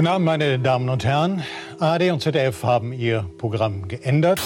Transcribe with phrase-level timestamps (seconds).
[0.00, 1.42] Guten Abend, meine Damen und Herren.
[1.78, 4.40] ARD und ZDF haben ihr Programm geändert.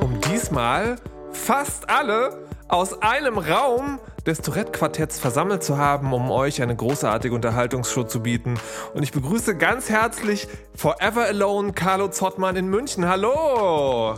[0.00, 0.94] Um diesmal
[1.32, 8.04] fast alle aus einem Raum des Tourette-Quartetts versammelt zu haben, um euch eine großartige Unterhaltungsshow
[8.04, 8.54] zu bieten.
[8.94, 10.46] Und ich begrüße ganz herzlich
[10.76, 13.08] Forever Alone Carlo Zottmann in München.
[13.08, 14.14] Hallo!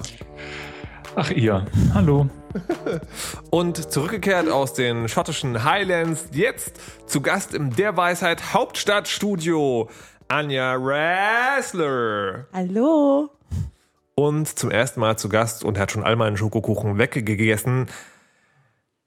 [1.17, 1.65] Ach ihr,
[1.95, 2.29] hallo.
[3.51, 9.89] Und zurückgekehrt aus den schottischen Highlands, jetzt zu Gast im Der Weisheit Hauptstadtstudio,
[10.29, 12.47] Anja Ressler.
[12.53, 13.31] Hallo.
[14.15, 17.87] Und zum ersten Mal zu Gast und hat schon all meinen Schokokuchen weggegessen,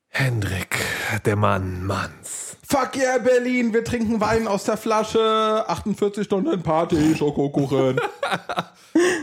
[0.08, 0.78] Hendrik,
[1.26, 2.58] der Mann Manns.
[2.68, 5.66] Fuck yeah, Berlin, wir trinken Wein aus der Flasche.
[5.68, 8.00] 48 Stunden Party, Schokokuchen.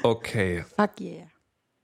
[0.03, 1.25] Okay, Fuck yeah.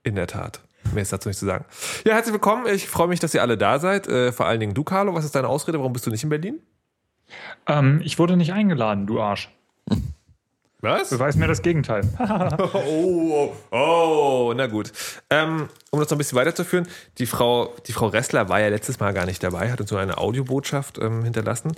[0.03, 0.61] in der Tat.
[0.93, 1.65] Mehr ist dazu nicht zu sagen.
[2.05, 2.65] Ja, herzlich willkommen.
[2.67, 4.07] Ich freue mich, dass ihr alle da seid.
[4.07, 5.13] Äh, vor allen Dingen du, Carlo.
[5.13, 5.79] Was ist deine Ausrede?
[5.79, 6.59] Warum bist du nicht in Berlin?
[7.67, 9.49] Ähm, ich wurde nicht eingeladen, du Arsch.
[10.81, 11.09] Was?
[11.09, 12.07] Beweis mir das Gegenteil.
[12.57, 14.93] Oh, oh, oh, na gut.
[15.29, 16.87] Ähm, um das noch ein bisschen weiterzuführen,
[17.17, 19.97] die Frau, die Frau Ressler war ja letztes Mal gar nicht dabei, hat uns so
[19.97, 21.73] eine Audiobotschaft ähm, hinterlassen.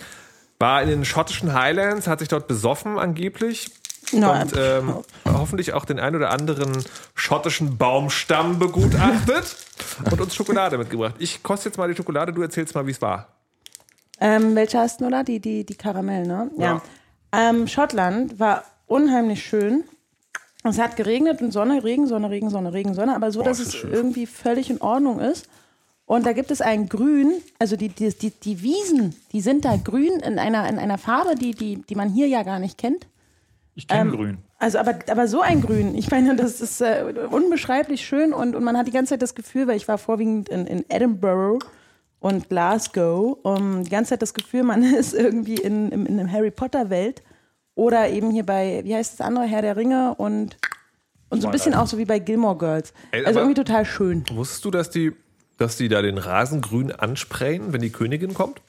[0.60, 3.72] War in den schottischen Highlands, hat sich dort besoffen angeblich.
[4.14, 4.96] No, und ähm,
[5.26, 6.84] hoffentlich auch den ein oder anderen
[7.16, 9.56] schottischen Baumstamm begutachtet
[10.10, 11.16] und uns Schokolade mitgebracht.
[11.20, 13.28] Ich koste jetzt mal die Schokolade, du erzählst mal, wie es war.
[14.20, 15.24] Ähm, welche hast du, oder?
[15.24, 16.52] Die, die, die Karamell, ne?
[16.58, 16.82] Ja.
[17.32, 19.84] Ähm, Schottland war unheimlich schön.
[20.64, 23.70] Es hat geregnet und Sonne, Regen, Sonne, Regen, Sonne, Regen, Sonne, aber so, dass ist
[23.70, 23.92] es schön.
[23.92, 25.48] irgendwie völlig in Ordnung ist.
[26.06, 29.78] Und da gibt es ein Grün, also die, die, die, die Wiesen, die sind da
[29.78, 33.08] grün in einer, in einer Farbe, die, die, die man hier ja gar nicht kennt.
[33.76, 34.38] Ich kenne Ähm, Grün.
[34.60, 35.96] Also, aber, aber so ein Grün.
[35.96, 39.34] Ich meine, das ist äh, unbeschreiblich schön und, und man hat die ganze Zeit das
[39.36, 41.66] Gefühl, weil ich war vorwiegend in, in Edinburgh
[42.20, 46.32] und Glasgow, um, die ganze Zeit das Gefühl, man ist irgendwie in, in, in einer
[46.32, 47.24] Harry Potter Welt
[47.74, 50.58] oder eben hier bei, wie heißt das andere, Herr der Ringe und,
[51.30, 52.94] und so ein bisschen auch so wie bei Gilmore Girls.
[53.12, 54.24] Ey, Also irgendwie total schön.
[54.34, 55.14] Wusstest du, dass die,
[55.58, 58.62] dass die da den Rasen grün ansprayen, wenn die Königin kommt?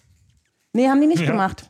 [0.72, 1.32] Nee, haben die nicht Ja.
[1.32, 1.68] gemacht.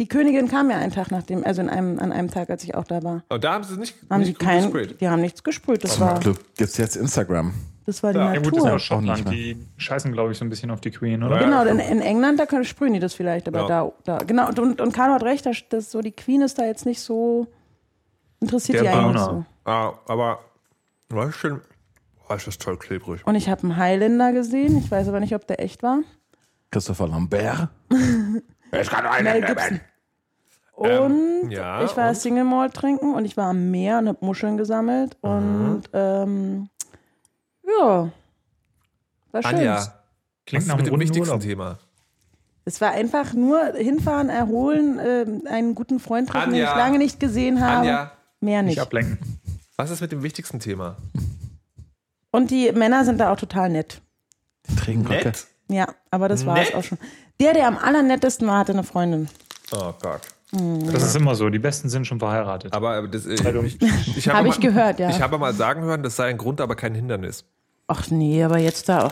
[0.00, 2.62] Die Königin kam ja einen Tag nach dem, also in einem, an einem Tag, als
[2.64, 3.22] ich auch da war.
[3.28, 5.00] Und da haben sie nicht, Haben nicht sie kein, gesprayt.
[5.00, 5.82] die haben nichts gesprüht.
[5.82, 7.52] Das war, Glück gibt's jetzt Instagram.
[7.84, 8.70] das war die Ja, gut, das ist Natur.
[8.70, 9.24] ja Schottland.
[9.24, 9.32] mehr.
[9.32, 11.40] Die scheißen, glaube ich, so ein bisschen auf die Queen, oder?
[11.40, 13.66] Genau, in, in England, da können, sprühen die das vielleicht, aber Ja.
[13.66, 16.64] da, da, genau, und, und, Carlo hat recht, das, das so, die Queen ist da
[16.64, 17.48] jetzt nicht so,
[18.40, 19.44] interessiert Der die eigentlich so.
[19.64, 20.38] Ah, aber,
[21.08, 21.60] was ist denn,
[22.28, 23.26] oh, ist das toll klebrig.
[23.26, 25.98] Und ich habe einen Highlander gesehen, ich weiß aber nicht, ob der echt war.
[26.70, 27.68] Christopher Lambert.
[28.72, 29.80] ich kann einen Mel Gibson.
[30.72, 32.14] Und Ähm, ja, ich war und?
[32.16, 36.68] Single Malt trinken und ich war am Meer und habe Muscheln gesammelt und ähm,
[37.66, 38.10] ja,
[39.32, 39.44] war schön.
[39.56, 39.92] Anja, was
[40.46, 41.40] Klingt ist nach mit einem wichtigsten Urlaub.
[41.42, 41.78] Thema?
[42.64, 46.84] Es war einfach nur hinfahren, erholen, ähm, einen guten Freund treffen, den ich Anja.
[46.84, 47.80] lange nicht gesehen habe.
[47.80, 48.80] Anja, Mehr Nicht nicht.
[48.80, 49.18] ablenken.
[49.76, 50.96] was ist mit dem wichtigsten Thema?
[52.30, 54.00] Und die Männer sind da auch total nett.
[54.76, 55.28] Trinkröcke.
[55.28, 55.46] Nett?
[55.68, 56.98] Ja, aber das war es auch schon.
[57.40, 59.28] Der, der am allernettesten war, hatte eine Freundin.
[59.72, 60.22] Oh Gott.
[60.92, 61.50] Das ist immer so.
[61.50, 62.72] Die Besten sind schon verheiratet.
[62.72, 63.66] Aber das, äh, Zeitung.
[63.66, 65.10] ich, ich habe Habe ich mal, gehört, ja.
[65.10, 67.44] Ich habe mal sagen hören, das sei ein Grund, aber kein Hindernis.
[67.86, 69.10] Ach nee, aber jetzt da.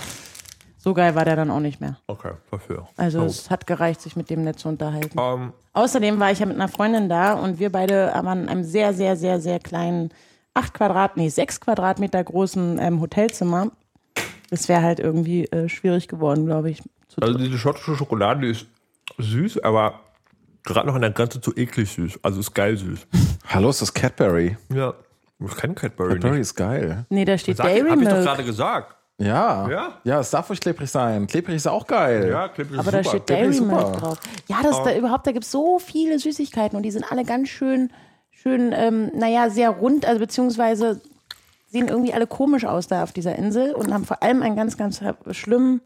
[0.79, 1.99] So geil war der dann auch nicht mehr.
[2.07, 2.89] Okay, dafür.
[2.97, 3.25] Also Oh.
[3.27, 5.19] es hat gereicht, sich mit dem nett zu unterhalten.
[5.19, 8.65] Ähm, Außerdem war ich ja mit einer Freundin da und wir beide waren in einem
[8.65, 10.11] sehr, sehr, sehr, sehr kleinen,
[10.55, 13.73] acht Quadrat, nee, sechs Quadratmeter großen ähm, Hotelzimmer.
[14.49, 16.83] Das wäre halt irgendwie äh, schwierig geworden, glaube ich.
[17.17, 18.67] Zu also diese schottische Schokolade die ist
[19.19, 20.01] süß, aber
[20.65, 22.21] gerade noch an der Grenze zu eklig süß.
[22.23, 23.07] Also ist geil süß.
[23.49, 24.57] Hallo, ist das Cadbury?
[24.73, 24.95] Ja.
[25.39, 26.41] Ich kenne Cadbury, Cadbury nicht.
[26.43, 27.05] ist geil.
[27.09, 28.25] nee, da steht Sag, Dairy hab ich doch Milk.
[28.25, 28.97] gerade gesagt.
[29.19, 29.69] Ja.
[29.69, 30.01] Ja?
[30.05, 31.27] Ja, es darf ruhig klebrig sein.
[31.27, 32.29] Klebrig ist auch geil.
[32.29, 33.61] Ja, Clip ist Aber da steht Dairy.
[33.61, 34.19] Milk drauf.
[34.47, 37.49] Ja, das da überhaupt, da gibt es so viele Süßigkeiten und die sind alle ganz
[37.49, 37.91] schön,
[38.31, 41.01] schön, ähm, naja, sehr rund, also beziehungsweise
[41.69, 44.77] sehen irgendwie alle komisch aus da auf dieser Insel und haben vor allem einen ganz,
[44.77, 45.01] ganz
[45.33, 45.81] schlimmen,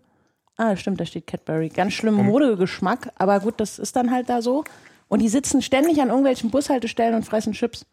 [0.60, 4.42] ah, stimmt, da steht Cadbury, ganz schlimmen Modegeschmack, aber gut, das ist dann halt da
[4.42, 4.64] so.
[5.08, 7.84] Und die sitzen ständig an irgendwelchen Bushaltestellen und fressen Chips.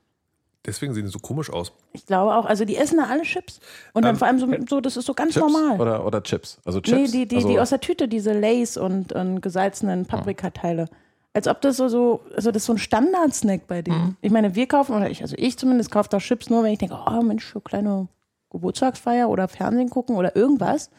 [0.66, 1.72] Deswegen sehen die so komisch aus.
[1.94, 3.60] Ich glaube auch, also die essen da alle Chips.
[3.94, 5.80] Und dann vor allem so, so das ist so ganz Chips normal.
[5.80, 6.60] Oder, oder Chips?
[6.66, 7.12] Also Nee, Chips?
[7.12, 10.90] die, die, also, die aus der Tüte, diese Lays und, und gesalzenen Paprikateile.
[11.34, 14.18] Als ob das so, so, also das ist so ein Standardsnack bei denen.
[14.22, 16.80] Ich meine, wir kaufen, oder ich, also ich zumindest kaufe da Chips nur, wenn ich
[16.80, 18.10] denke, oh Mensch, so kleine
[18.50, 20.90] Geburtstagsfeier oder Fernsehen gucken oder irgendwas.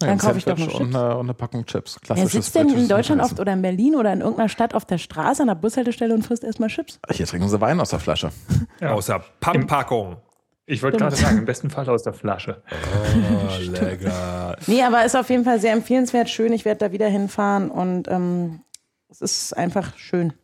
[0.00, 0.80] Ja, Dann kaufe ich doch Sandwich Chips.
[0.80, 1.96] und eine, und eine Packung Chips.
[2.00, 4.84] Wer Klassisches sitzt denn in Deutschland oft oder in Berlin oder in irgendeiner Stadt auf
[4.84, 6.98] der Straße an der Bushaltestelle und frisst erstmal Chips?
[7.10, 8.30] Hier trinken sie Wein aus der Flasche.
[8.80, 8.92] Ja.
[8.92, 10.18] Aus der Papppackung.
[10.66, 12.62] Ich wollte gerade sagen, im besten Fall aus der Flasche.
[12.70, 14.56] Oh, lecker.
[14.66, 16.52] Nee, aber ist auf jeden Fall sehr empfehlenswert, schön.
[16.52, 18.60] Ich werde da wieder hinfahren und ähm,
[19.08, 20.34] es ist einfach schön.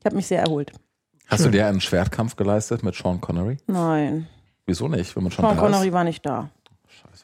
[0.00, 0.72] Ich habe mich sehr erholt.
[1.28, 3.56] Hast du dir einen Schwertkampf geleistet mit Sean Connery?
[3.66, 4.26] Nein,
[4.66, 5.92] Wieso nicht, wenn man schon Sean da Connery ist?
[5.94, 6.50] war nicht da.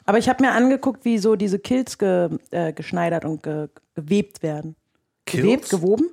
[0.07, 4.43] Aber ich habe mir angeguckt, wie so diese Kills ge, äh, geschneidert und ge, gewebt
[4.43, 4.77] werden.
[5.25, 6.11] Gewebt, gewoben?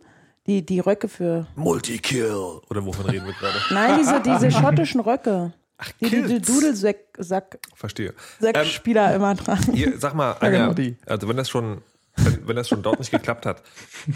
[0.48, 1.48] Die, die Röcke für.
[1.56, 2.60] Multikill.
[2.70, 3.56] Oder wovon reden wir gerade?
[3.70, 5.54] Nein, diese, diese schottischen Röcke.
[6.02, 6.48] die die, die Kills.
[6.48, 8.14] Dudelsack-Spieler Verstehe.
[8.42, 9.74] Ähm, immer tragen.
[9.74, 11.82] Ihr, sag mal, Anja, genau also wenn das schon,
[12.16, 13.62] wenn, wenn das schon dort nicht geklappt hat.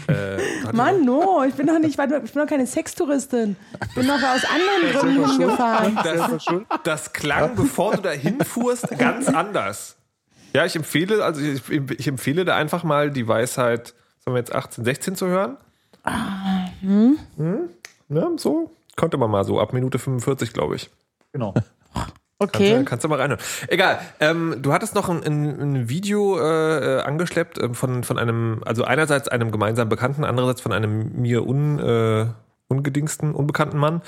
[0.06, 0.38] Äh,
[0.72, 3.56] Mann, no, ich bin doch nicht, ich bin doch keine Sextouristin.
[3.88, 5.98] Ich bin doch aus anderen Gründen hingefahren.
[6.02, 6.46] das,
[6.84, 9.96] das klang, bevor du da hinfuhrst, ganz anders.
[10.54, 14.54] Ja, ich empfehle, also ich, ich empfehle da einfach mal die Weisheit, sagen wir jetzt
[14.54, 15.56] 18, 16 zu hören.
[17.36, 17.68] hm?
[18.08, 18.70] Ja, so.
[18.96, 20.90] Konnte man mal so ab Minute 45, glaube ich.
[21.32, 21.54] Genau.
[22.40, 22.78] Kannst, Okay.
[22.78, 23.42] du, kannst du mal reinhören.
[23.66, 23.98] Egal.
[24.20, 28.62] Ähm, du hattest noch ein, ein, ein Video äh, äh, angeschleppt äh, von, von einem,
[28.64, 32.26] also einerseits einem gemeinsamen Bekannten, andererseits von einem mir un, äh,
[32.68, 34.02] ungedingsten, unbekannten Mann.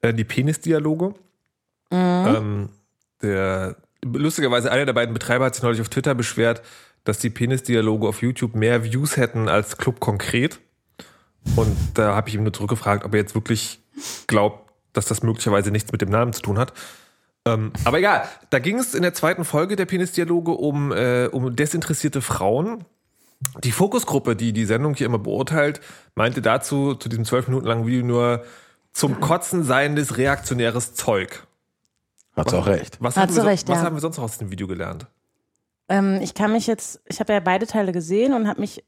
[0.00, 1.14] Äh, die Penisdialoge.
[1.90, 2.68] Ähm,
[3.20, 6.62] der, lustigerweise, einer der beiden Betreiber hat sich neulich auf Twitter beschwert,
[7.04, 10.60] dass die Penisdialoge auf YouTube mehr Views hätten als Club konkret.
[11.56, 13.80] Und da habe ich ihm nur zurückgefragt, ob er jetzt wirklich
[14.28, 16.72] glaubt, dass das möglicherweise nichts mit dem Namen zu tun hat.
[17.44, 21.54] Ähm, aber egal, da ging es in der zweiten Folge der Penisdialoge um, äh, um
[21.56, 22.84] desinteressierte Frauen.
[23.64, 25.80] Die Fokusgruppe, die die Sendung hier immer beurteilt,
[26.14, 28.44] meinte dazu, zu diesem zwölf Minuten langen Video nur
[28.92, 31.44] zum Kotzen seiendes reaktionäres Zeug.
[32.36, 32.98] Hat sie auch recht.
[33.00, 33.84] Was, Hat haben, sie wir, so- recht, was ja.
[33.84, 35.06] haben wir sonst noch aus dem Video gelernt?
[35.88, 38.84] Ähm, ich kann mich jetzt, ich habe ja beide Teile gesehen und habe mich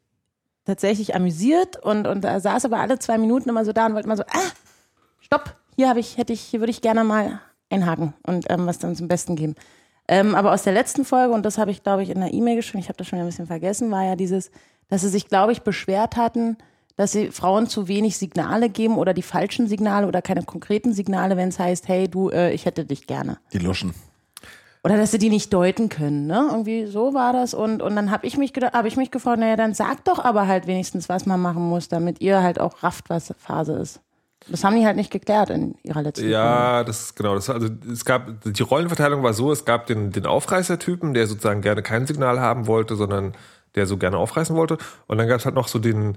[0.64, 4.06] tatsächlich amüsiert und, und da saß aber alle zwei Minuten immer so da und wollte
[4.06, 4.50] immer so, ah,
[5.20, 7.40] stopp, hier habe ich, hätte ich, hier würde ich gerne mal
[7.74, 9.54] einhaken und ähm, was dann zum Besten geben.
[10.06, 12.56] Ähm, aber aus der letzten Folge, und das habe ich, glaube ich, in der E-Mail
[12.56, 14.50] geschrieben, ich habe das schon ein bisschen vergessen, war ja dieses,
[14.88, 16.56] dass sie sich, glaube ich, beschwert hatten,
[16.96, 21.36] dass sie Frauen zu wenig Signale geben oder die falschen Signale oder keine konkreten Signale,
[21.36, 23.38] wenn es heißt, hey, du, äh, ich hätte dich gerne.
[23.52, 23.94] Die Luschen.
[24.84, 26.48] Oder dass sie die nicht deuten können, ne?
[26.50, 27.54] Irgendwie so war das.
[27.54, 30.46] Und, und dann habe ich mich habe ich mich gefragt, naja, dann sagt doch aber
[30.46, 34.00] halt wenigstens, was man machen muss, damit ihr halt auch rafft, was Phase ist.
[34.48, 36.34] Das haben die halt nicht geklärt in ihrer letzten Folge.
[36.34, 37.34] Ja, das ist genau.
[37.34, 41.62] Das, also es gab die Rollenverteilung war so: Es gab den den Aufreißer-Typen, der sozusagen
[41.62, 43.34] gerne kein Signal haben wollte, sondern
[43.74, 44.78] der so gerne aufreißen wollte.
[45.06, 46.16] Und dann gab es halt noch so den,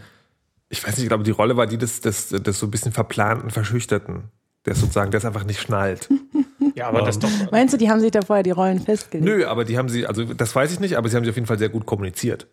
[0.69, 2.91] ich weiß nicht, ich glaube, die Rolle war die des, des, des so ein bisschen
[2.91, 4.25] verplanten, verschüchterten,
[4.65, 6.09] der sozusagen, der es einfach nicht schnallt.
[6.75, 7.30] Ja, aber das doch.
[7.50, 9.27] Meinst du, die haben sich da vorher die Rollen festgelegt?
[9.27, 11.35] Nö, aber die haben sie, also das weiß ich nicht, aber sie haben sie auf
[11.35, 12.45] jeden Fall sehr gut kommuniziert.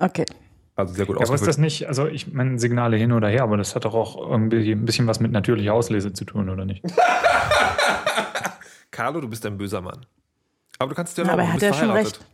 [0.00, 0.24] Okay.
[0.78, 3.42] Also sehr gut Ja, aber ist das nicht, also ich meine Signale hin oder her,
[3.42, 6.64] aber das hat doch auch irgendwie ein bisschen was mit natürlicher Auslese zu tun, oder
[6.64, 6.84] nicht?
[8.92, 10.06] Carlo, du bist ein böser Mann.
[10.78, 12.20] Aber du kannst es ja noch, Aber er hat ja schon verheiratet.
[12.20, 12.26] recht.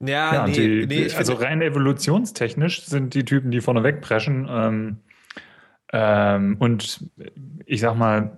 [0.00, 4.46] Ja, Ja, nee, die, nee, ich also rein evolutionstechnisch sind die Typen, die vorne wegpreschen
[4.50, 4.96] ähm,
[5.90, 7.08] ähm, und
[7.64, 8.36] ich sag mal,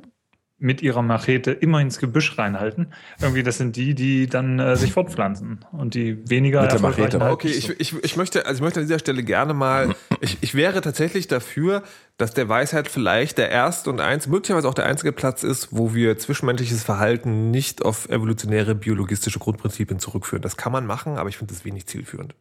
[0.65, 2.89] mit ihrer Machete immer ins Gebüsch reinhalten.
[3.21, 7.21] Irgendwie, das sind die, die dann äh, sich fortpflanzen und die weniger Mit der Machete.
[7.21, 10.39] halt Okay, ich, ich, ich, möchte, also ich möchte an dieser Stelle gerne mal, ich,
[10.41, 11.83] ich wäre tatsächlich dafür,
[12.17, 15.95] dass der Weisheit vielleicht der erste und eins, möglicherweise auch der einzige Platz ist, wo
[15.95, 20.43] wir zwischenmenschliches Verhalten nicht auf evolutionäre biologistische Grundprinzipien zurückführen.
[20.43, 22.35] Das kann man machen, aber ich finde das wenig zielführend.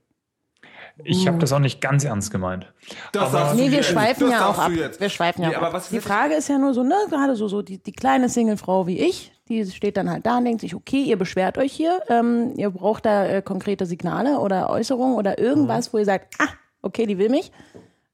[1.03, 2.71] Ich habe das auch nicht ganz ernst gemeint.
[3.11, 3.87] Das sagst Nee, wir jetzt.
[3.89, 4.71] schweifen Das ja auch ab.
[4.71, 5.73] Wir schweifen ja Nee, auch aber ab.
[5.73, 8.85] was Die Frage ist ja nur so, ne, gerade so, so die, die kleine Singlefrau
[8.85, 11.99] wie ich, die steht dann halt da und denkt sich, okay, ihr beschwert euch hier,
[12.09, 16.47] ähm, ihr braucht da äh, konkrete Signale oder Äußerungen oder irgendwas, wo ihr sagt, ah,
[16.81, 17.51] okay, die will mich.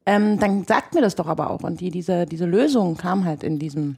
[0.05, 1.61] Ähm, dann sagt mir das doch aber auch.
[1.61, 3.97] Und die, diese, diese Lösung kam halt in diesem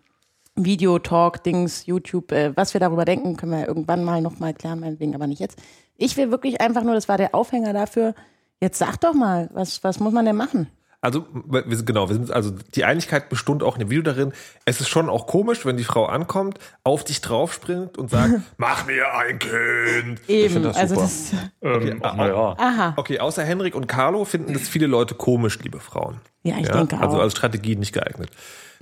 [0.56, 4.80] Video, Talk, Dings, YouTube, äh, was wir darüber denken, können wir irgendwann mal nochmal klären,
[4.82, 5.60] meinetwegen, aber nicht jetzt.
[5.98, 8.14] Ich will wirklich einfach nur, das war der Aufhänger dafür,
[8.62, 10.68] jetzt sag doch mal, was, was muss man denn machen?
[11.04, 14.34] Also, wir sind, genau, wir sind, also die Einigkeit bestund auch in dem Video darin.
[14.66, 18.86] Es ist schon auch komisch, wenn die Frau ankommt, auf dich draufspringt und sagt, mach
[18.86, 20.22] mir ein Kind.
[20.30, 21.08] Eben, das also super.
[21.08, 22.56] das, Ähm, ah, naja.
[22.56, 26.22] aha, Okay, außer Henrik und Carlo finden das viele Leute komisch, liebe Frauen.
[26.44, 27.22] Ja, ich denke Also auch.
[27.22, 28.30] als Strategie nicht geeignet.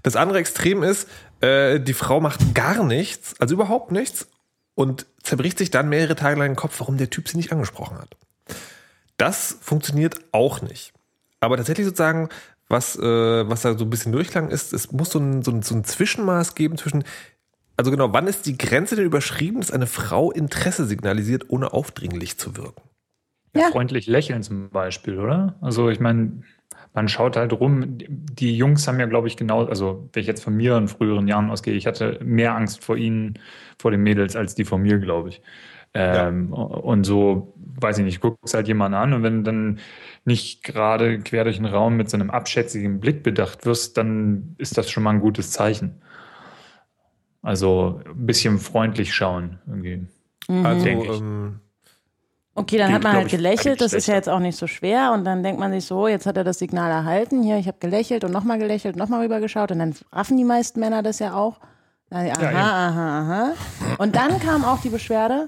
[0.03, 1.07] Das andere Extrem ist,
[1.39, 4.27] äh, die Frau macht gar nichts, also überhaupt nichts
[4.75, 7.98] und zerbricht sich dann mehrere Tage lang den Kopf, warum der Typ sie nicht angesprochen
[7.98, 8.17] hat.
[9.19, 10.93] Das funktioniert auch nicht.
[11.41, 12.29] Aber tatsächlich sozusagen,
[12.69, 13.01] was, äh,
[13.49, 15.83] was da so ein bisschen durchklang ist, es muss so ein, so, ein, so ein
[15.83, 17.03] Zwischenmaß geben zwischen,
[17.75, 22.38] also genau, wann ist die Grenze denn überschrieben, dass eine Frau Interesse signalisiert, ohne aufdringlich
[22.38, 22.81] zu wirken?
[23.55, 23.69] Ja.
[23.71, 25.55] Freundlich lächeln zum Beispiel, oder?
[25.59, 26.43] Also ich meine,
[26.93, 27.97] man schaut halt rum.
[27.97, 31.27] Die Jungs haben ja, glaube ich, genau, also wenn ich jetzt von mir in früheren
[31.27, 33.39] Jahren ausgehe, ich hatte mehr Angst vor ihnen,
[33.79, 35.41] vor den Mädels, als die vor mir, glaube ich.
[35.93, 39.79] Ähm, Und so, weiß ich nicht, guckst halt jemanden an und wenn du dann
[40.25, 44.77] nicht gerade quer durch den Raum mit so einem abschätzigen Blick bedacht wirst, dann ist
[44.77, 46.01] das schon mal ein gutes Zeichen.
[47.41, 50.05] Also ein bisschen freundlich schauen irgendwie.
[50.63, 51.22] Also, Denke ich.
[51.22, 51.60] ähm,
[52.55, 55.13] Okay, dann Geht, hat man halt gelächelt, das ist ja jetzt auch nicht so schwer
[55.13, 57.77] und dann denkt man sich so, jetzt hat er das Signal erhalten, hier, ich habe
[57.79, 61.62] gelächelt und nochmal gelächelt, nochmal rübergeschaut und dann raffen die meisten Männer das ja auch.
[62.10, 62.58] Aha, eben.
[62.58, 63.53] aha, aha.
[64.00, 65.48] Und dann kam auch die Beschwerde,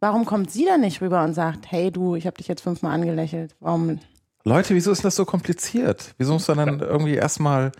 [0.00, 2.92] warum kommt sie dann nicht rüber und sagt, hey du, ich habe dich jetzt fünfmal
[2.94, 3.98] angelächelt, warum?
[4.44, 6.14] Leute, wieso ist das so kompliziert?
[6.18, 7.72] Wieso muss man dann irgendwie erstmal.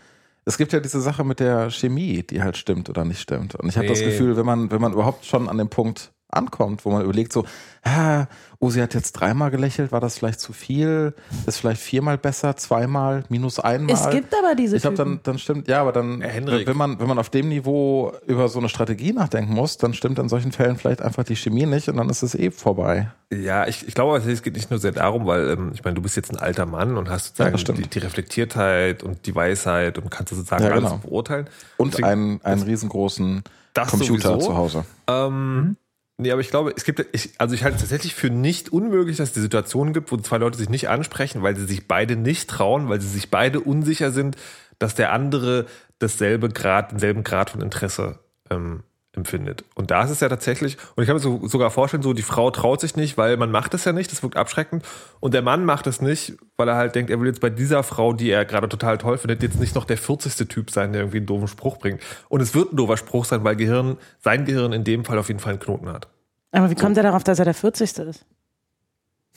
[0.45, 3.55] Es gibt ja diese Sache mit der Chemie, die halt stimmt oder nicht stimmt.
[3.55, 4.07] Und ich habe das Nee.
[4.07, 7.45] Gefühl, wenn man, wenn man überhaupt schon an dem Punkt ankommt, wo man überlegt, so,
[7.83, 8.27] ah,
[8.59, 11.15] oh, sie hat jetzt dreimal gelächelt, war das vielleicht zu viel?
[11.47, 13.95] Ist vielleicht viermal besser, zweimal, minus einmal?
[13.95, 16.67] Es gibt aber diese ich glaube, dann, dann stimmt, ja, aber dann, Herr Hendrik.
[16.67, 20.19] wenn man, wenn man auf dem Niveau über so eine Strategie nachdenken muss, dann stimmt
[20.19, 23.11] in solchen Fällen vielleicht einfach die Chemie nicht und dann ist es eh vorbei.
[23.33, 26.03] Ja, ich, ich glaube, es geht nicht nur sehr darum, weil ähm, ich meine, du
[26.03, 27.79] bist jetzt ein alter Mann und hast Ja, sozusagen stimmt.
[27.79, 30.99] die, die Reflektiertheit und die Weisheit und kannst sozusagen Ja, alles genau.
[30.99, 31.49] beurteilen.
[31.79, 33.43] Und Deswegen- einen, einen riesengroßen
[33.75, 34.47] Das Computer sowieso.
[34.49, 34.85] zu Hause.
[35.07, 35.77] Ähm,
[36.21, 39.19] Nee, aber ich glaube, es gibt, ich, also ich halte es tatsächlich für nicht unmöglich,
[39.19, 42.17] dass es die Situationen gibt, wo zwei Leute sich nicht ansprechen, weil sie sich beide
[42.17, 44.37] nicht trauen, weil sie sich beide unsicher sind,
[44.81, 45.67] dass der andere
[46.01, 48.19] dasselbe Grad, denselben Grad von Interesse
[48.51, 49.65] ähm, empfindet.
[49.75, 52.23] Und da ist es ja tatsächlich, und ich kann mir so, sogar vorstellen, so die
[52.23, 54.85] Frau traut sich nicht, weil man macht es ja nicht, das wirkt abschreckend.
[55.21, 57.83] Und der Mann macht es nicht, weil er halt denkt, er will jetzt bei dieser
[57.83, 60.49] Frau, die er gerade total toll findet, jetzt nicht noch der 40.
[60.49, 62.03] Typ sein, der irgendwie einen doofen Spruch bringt.
[62.29, 65.29] Und es wird ein doofer Spruch sein, weil Gehirn, sein Gehirn in dem Fall auf
[65.29, 66.09] jeden Fall einen Knoten hat.
[66.53, 67.99] Aber wie kommt er darauf, dass er der 40.
[67.99, 68.25] ist?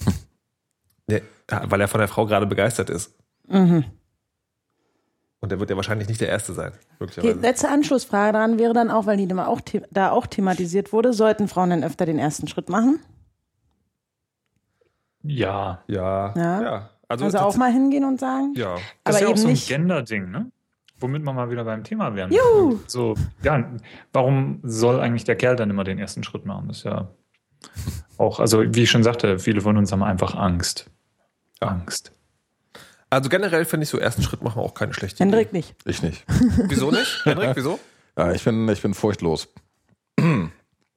[1.08, 3.14] Nee, weil er von der Frau gerade begeistert ist.
[3.50, 3.84] Mhm.
[5.44, 7.40] Und er wird ja wahrscheinlich nicht der Erste sein, Okay, möglicherweise.
[7.40, 11.48] letzte Anschlussfrage daran wäre dann auch, weil die da auch, da auch thematisiert wurde, sollten
[11.48, 13.00] Frauen dann öfter den ersten Schritt machen?
[15.24, 15.84] Ja.
[15.88, 16.62] Ja, Ja.
[16.62, 16.90] ja.
[17.08, 18.54] Also, Also auch mal hingehen und sagen?
[18.56, 18.76] Ja.
[19.04, 19.56] Das Aber ist ja auch so ein.
[19.56, 20.52] Gender-Ding, ne?
[21.00, 22.32] Womit wir mal wieder beim Thema wären.
[22.32, 22.80] Juhu!
[22.88, 23.68] So, ja,
[24.14, 26.68] warum soll eigentlich der Kerl dann immer den ersten Schritt machen?
[26.68, 27.10] Das ist ja
[28.18, 30.90] auch, also wie ich schon sagte, viele von uns haben einfach Angst.
[31.60, 32.14] Angst.
[33.12, 35.76] Also generell finde ich so ersten Schritt machen auch keine schlechte Hendrik nicht.
[35.86, 36.24] Ich nicht.
[36.30, 36.64] Idee.
[36.70, 37.22] Wieso nicht?
[37.26, 37.78] Hendrik, wieso?
[38.18, 39.48] Ja, ich bin, ich bin furchtlos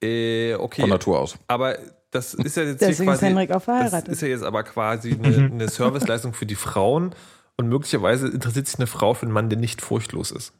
[0.02, 0.82] Äh, okay.
[0.82, 1.36] von Natur aus.
[1.48, 1.76] Aber
[2.10, 4.08] das ist ja jetzt hier Deswegen ist quasi, Henrik auch das verheiratet.
[4.08, 7.14] ist ja jetzt aber quasi eine, eine Serviceleistung für die Frauen
[7.56, 10.52] und möglicherweise interessiert sich eine Frau für einen Mann, der nicht furchtlos ist.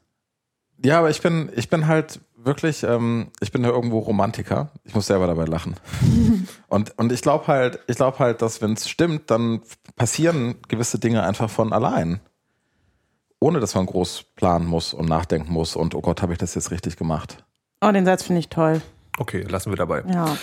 [0.85, 4.69] Ja, aber ich bin, ich bin halt wirklich, ähm, ich bin ja irgendwo Romantiker.
[4.83, 5.75] Ich muss selber dabei lachen.
[6.67, 9.61] und, und ich glaube halt, ich glaube halt, dass wenn es stimmt, dann
[9.95, 12.19] passieren gewisse Dinge einfach von allein.
[13.39, 16.53] Ohne dass man groß planen muss und nachdenken muss und oh Gott, habe ich das
[16.53, 17.43] jetzt richtig gemacht.
[17.81, 18.81] Oh, den Satz finde ich toll.
[19.17, 20.03] Okay, lassen wir dabei.
[20.07, 20.37] Ja.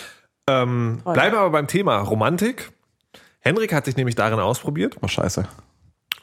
[0.49, 2.73] Ähm, wir aber beim Thema Romantik.
[3.39, 4.97] Henrik hat sich nämlich darin ausprobiert.
[5.03, 5.47] Oh Scheiße.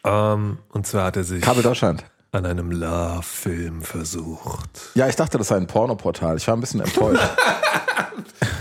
[0.03, 2.03] Ähm, und zwar hat er sich Kabel Deutschland.
[2.31, 4.91] An einem Love-Film versucht.
[4.95, 6.37] Ja, ich dachte, das sei ein Pornoportal.
[6.37, 7.21] Ich war ein bisschen enttäuscht.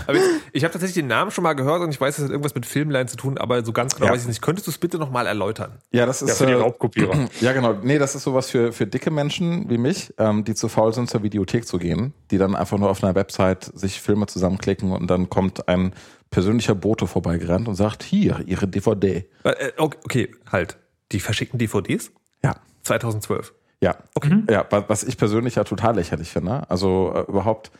[0.07, 2.31] Aber jetzt, ich habe tatsächlich den Namen schon mal gehört und ich weiß, es hat
[2.31, 4.13] irgendwas mit Filmline zu tun, aber so ganz genau Ja.
[4.13, 4.41] weiß ich nicht.
[4.41, 5.77] Könntest du es bitte nochmal erläutern?
[5.91, 7.29] ja, das ist Ja, für die äh, Raubkopierer.
[7.41, 7.73] Ja, genau.
[7.73, 11.09] Nee, das ist sowas für, für dicke Menschen wie mich, ähm, die zu faul sind,
[11.11, 15.07] zur Videothek zu gehen, die dann einfach nur auf einer Website sich Filme zusammenklicken und
[15.07, 15.93] dann kommt ein
[16.31, 19.29] persönlicher Bote vorbeigerannt und sagt, hier, ihre DVD.
[19.43, 20.77] Äh, äh, okay, okay, halt.
[21.11, 22.11] Die verschickten DVDs?
[22.43, 22.55] Ja.
[22.83, 23.53] 2012.
[23.81, 23.95] Ja.
[24.15, 24.43] Okay.
[24.49, 26.69] Ja, wa- was ich persönlich ja total lächerlich finde.
[26.69, 27.71] Also äh, überhaupt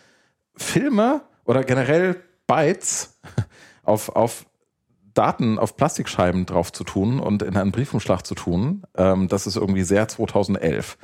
[0.55, 2.15] Filme oder generell
[2.47, 3.19] Bytes
[3.83, 4.45] auf, auf
[5.13, 9.55] Daten auf Plastikscheiben drauf zu tun und in einen Briefumschlag zu tun, ähm, das ist
[9.57, 10.97] irgendwie sehr 2011.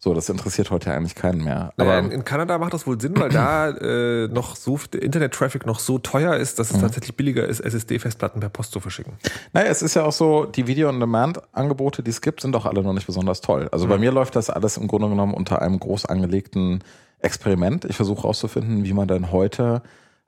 [0.00, 1.72] So, das interessiert heute eigentlich keinen mehr.
[1.76, 5.02] Aber Aber in, in Kanada macht das wohl Sinn, weil da äh, noch so der
[5.02, 9.14] Internet-Traffic noch so teuer ist, dass es tatsächlich billiger ist, SSD-Festplatten per Post zu verschicken.
[9.52, 12.92] Naja, es ist ja auch so, die Video-on-Demand-Angebote, die es gibt, sind doch alle noch
[12.92, 13.68] nicht besonders toll.
[13.72, 16.84] Also bei mir läuft das alles im Grunde genommen unter einem groß angelegten
[17.18, 17.84] Experiment.
[17.84, 19.82] Ich versuche herauszufinden, wie man denn heute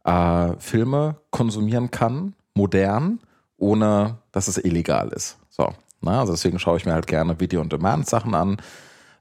[0.04, 3.20] äh, Filme konsumieren kann, modern,
[3.56, 5.38] ohne dass es illegal ist.
[5.48, 5.72] So.
[6.00, 8.56] Na, also deswegen schaue ich mir halt gerne Video-on-Demand-Sachen an.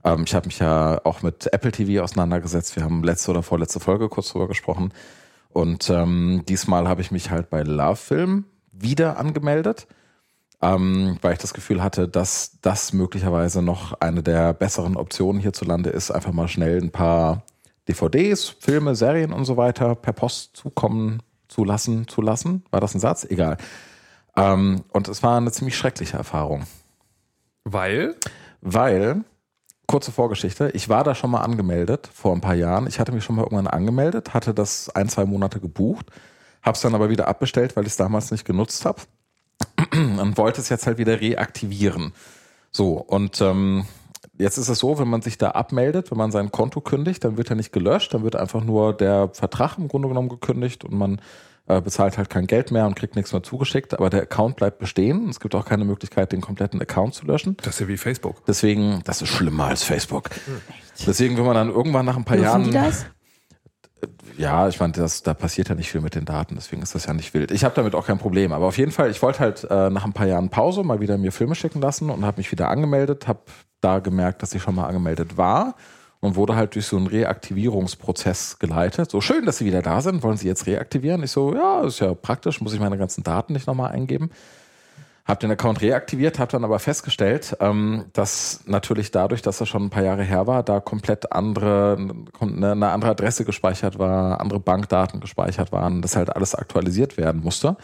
[0.10, 2.76] Ähm, ich habe mich ja auch mit Apple TV auseinandergesetzt.
[2.76, 4.94] Wir haben letzte oder vorletzte Folge kurz drüber gesprochen.
[5.50, 9.88] Und ähm, diesmal habe ich mich halt bei Love Film wieder angemeldet,
[10.62, 15.90] ähm, weil ich das Gefühl hatte, dass das möglicherweise noch eine der besseren Optionen hierzulande
[15.90, 17.44] ist, einfach mal schnell ein paar
[17.88, 22.64] DVDs, Filme, Serien und so weiter per Post zukommen zu lassen, zu lassen.
[22.70, 23.26] War das ein Satz?
[23.26, 23.58] Egal.
[24.38, 26.64] Ähm, und es war eine ziemlich schreckliche Erfahrung,
[27.64, 28.16] Weil?
[28.62, 29.24] weil
[29.90, 30.70] kurze Vorgeschichte.
[30.76, 32.86] Ich war da schon mal angemeldet vor ein paar Jahren.
[32.88, 36.06] Ich hatte mich schon mal irgendwann angemeldet, hatte das ein, zwei Monate gebucht,
[36.62, 39.02] Hab's dann aber wieder abbestellt, weil ich es damals nicht genutzt habe
[39.94, 42.14] und wollte es jetzt halt wieder reaktivieren.
[42.72, 43.86] So, und ähm,
[44.40, 47.38] jetzt ist es so, wenn man sich da abmeldet, wenn man sein Konto kündigt, dann
[47.38, 50.94] wird er nicht gelöscht, dann wird einfach nur der Vertrag im Grunde genommen gekündigt und
[50.94, 51.22] man
[51.68, 54.80] äh, bezahlt halt kein Geld mehr und kriegt nichts mehr zugeschickt, aber der Account bleibt
[54.80, 55.30] bestehen.
[55.30, 57.58] Es gibt auch keine Möglichkeit, den kompletten Account zu löschen.
[57.62, 58.44] Das ist ja wie Facebook.
[58.48, 60.30] Deswegen, das ist schlimmer als Facebook.
[61.06, 62.64] Deswegen, wenn man dann irgendwann nach ein paar Dürfen Jahren.
[62.64, 63.06] die das?
[64.38, 67.14] Ja, ich meine, da passiert ja nicht viel mit den Daten, deswegen ist das ja
[67.14, 67.52] nicht wild.
[67.52, 68.54] Ich habe damit auch kein Problem.
[68.54, 71.18] Aber auf jeden Fall, ich wollte halt äh, nach ein paar Jahren Pause mal wieder
[71.18, 73.40] mir Filme schicken lassen und habe mich wieder angemeldet, habe
[73.82, 75.76] da gemerkt, dass ich schon mal angemeldet war
[76.22, 79.10] und wurde halt durch so einen Reaktivierungsprozess geleitet.
[79.12, 81.24] So schön, dass Sie wieder da sind, wollen Sie jetzt reaktivieren?
[81.24, 84.32] Ich so, ja, ist ja praktisch, muss ich meine ganzen Daten nicht nochmal eingeben.
[85.30, 89.84] Hab den Account reaktiviert, habe dann aber festgestellt, ähm, dass natürlich dadurch, dass er schon
[89.84, 91.98] ein paar Jahre her war, da komplett andere,
[92.40, 97.42] eine, eine andere Adresse gespeichert war, andere Bankdaten gespeichert waren, das halt alles aktualisiert werden
[97.42, 97.78] musste.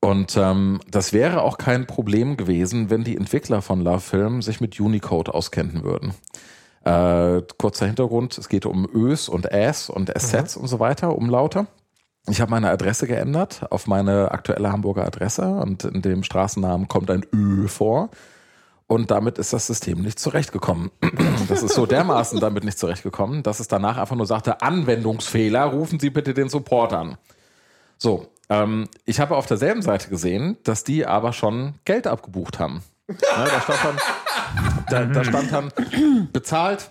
[0.00, 4.60] Und ähm, das wäre auch kein Problem gewesen, wenn die Entwickler von Love Film sich
[4.60, 6.14] mit Unicode auskennen würden.
[6.82, 11.68] Äh, kurzer Hintergrund, es geht um Ös und Äs und Assets und so weiter, Umlaute.
[12.28, 17.10] Ich habe meine Adresse geändert auf meine aktuelle Hamburger Adresse und in dem Straßennamen kommt
[17.10, 18.10] ein Ö vor.
[18.86, 20.90] Und damit ist das System nicht zurechtgekommen.
[21.48, 25.98] Das ist so dermaßen damit nicht zurechtgekommen, dass es danach einfach nur sagte, Anwendungsfehler, rufen
[25.98, 27.16] Sie bitte den Support an.
[27.98, 32.82] So, ähm, ich habe auf derselben Seite gesehen, dass die aber schon Geld abgebucht haben.
[33.08, 34.00] Ne, da, stand dann,
[34.88, 35.72] da, da stand dann
[36.32, 36.90] bezahlt,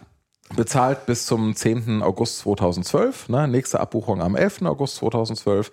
[0.56, 2.02] bezahlt bis zum 10.
[2.02, 3.30] August 2012.
[3.30, 4.64] Ne, nächste Abbuchung am 11.
[4.64, 5.72] August 2012.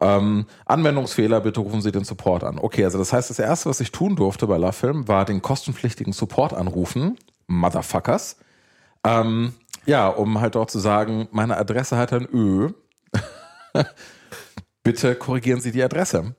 [0.00, 2.58] Ähm, Anwendungsfehler, bitte rufen Sie den Support an.
[2.58, 6.12] Okay, also das heißt, das erste, was ich tun durfte bei LaFilm, war den kostenpflichtigen
[6.12, 7.18] Support anrufen.
[7.46, 8.36] Motherfuckers.
[9.04, 9.54] Ähm,
[9.86, 12.70] ja, um halt dort zu sagen, meine Adresse hat ein Ö.
[14.82, 16.34] bitte korrigieren Sie die Adresse.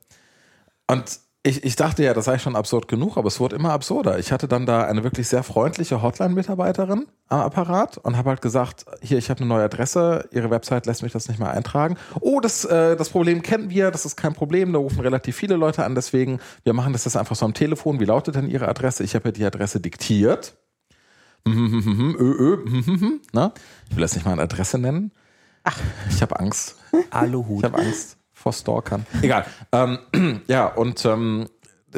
[0.86, 4.18] Und ich, ich dachte ja, das sei schon absurd genug, aber es wurde immer absurder.
[4.18, 8.86] Ich hatte dann da eine wirklich sehr freundliche Hotline-Mitarbeiterin am Apparat und habe halt gesagt,
[9.02, 11.98] hier, ich habe eine neue Adresse, Ihre Website lässt mich das nicht mehr eintragen.
[12.20, 15.56] Oh, das, äh, das Problem kennen wir, das ist kein Problem, da rufen relativ viele
[15.56, 18.00] Leute an, deswegen, wir machen das jetzt einfach so am Telefon.
[18.00, 19.04] Wie lautet denn Ihre Adresse?
[19.04, 20.56] Ich habe ja die Adresse diktiert.
[21.46, 22.64] Ö, ö,
[23.32, 23.52] na?
[23.90, 25.12] Ich will jetzt nicht mal eine Adresse nennen.
[25.62, 25.78] Ach,
[26.08, 26.76] ich habe Angst.
[27.10, 27.58] Aluhut.
[27.58, 29.06] Ich habe Angst vor Stalkern.
[29.22, 29.46] Egal.
[29.72, 29.98] Ähm,
[30.48, 31.46] ja, und ähm,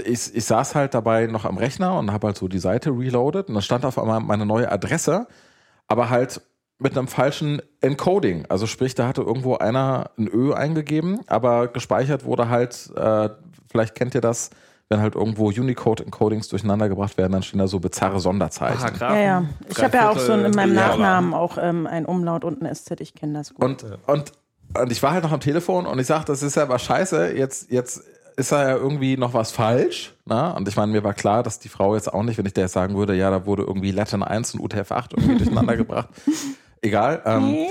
[0.04, 3.48] ich, ich saß halt dabei noch am Rechner und habe halt so die Seite reloaded
[3.48, 5.26] und da stand auf einmal meine neue Adresse,
[5.88, 6.40] aber halt
[6.78, 8.46] mit einem falschen Encoding.
[8.48, 13.30] Also sprich, da hatte irgendwo einer ein Ö eingegeben, aber gespeichert wurde halt, äh,
[13.68, 14.50] vielleicht kennt ihr das,
[14.88, 18.78] wenn halt irgendwo Unicode-Encodings durcheinander gebracht werden, dann stehen da so bizarre Sonderzeichen.
[18.78, 19.16] Paragraphen.
[19.16, 19.44] Ja, ja.
[19.68, 20.74] Ich habe ja auch so in meinem.
[20.74, 23.00] Nachnamen auch ähm, ein Umlaut und ein SZ.
[23.00, 23.64] Ich kenne das gut.
[23.64, 24.32] Und, und,
[24.74, 27.32] und ich war halt noch am Telefon und ich sag, das ist ja aber scheiße,
[27.36, 28.02] jetzt, jetzt
[28.36, 30.14] ist da ja irgendwie noch was falsch.
[30.26, 30.50] Na?
[30.50, 32.64] Und ich meine, mir war klar, dass die Frau jetzt auch nicht, wenn ich der
[32.64, 36.08] jetzt sagen würde, ja, da wurde irgendwie Latin 1 und UTF-8 irgendwie durcheinander gebracht.
[36.82, 37.22] Egal.
[37.24, 37.68] Ähm, Nee.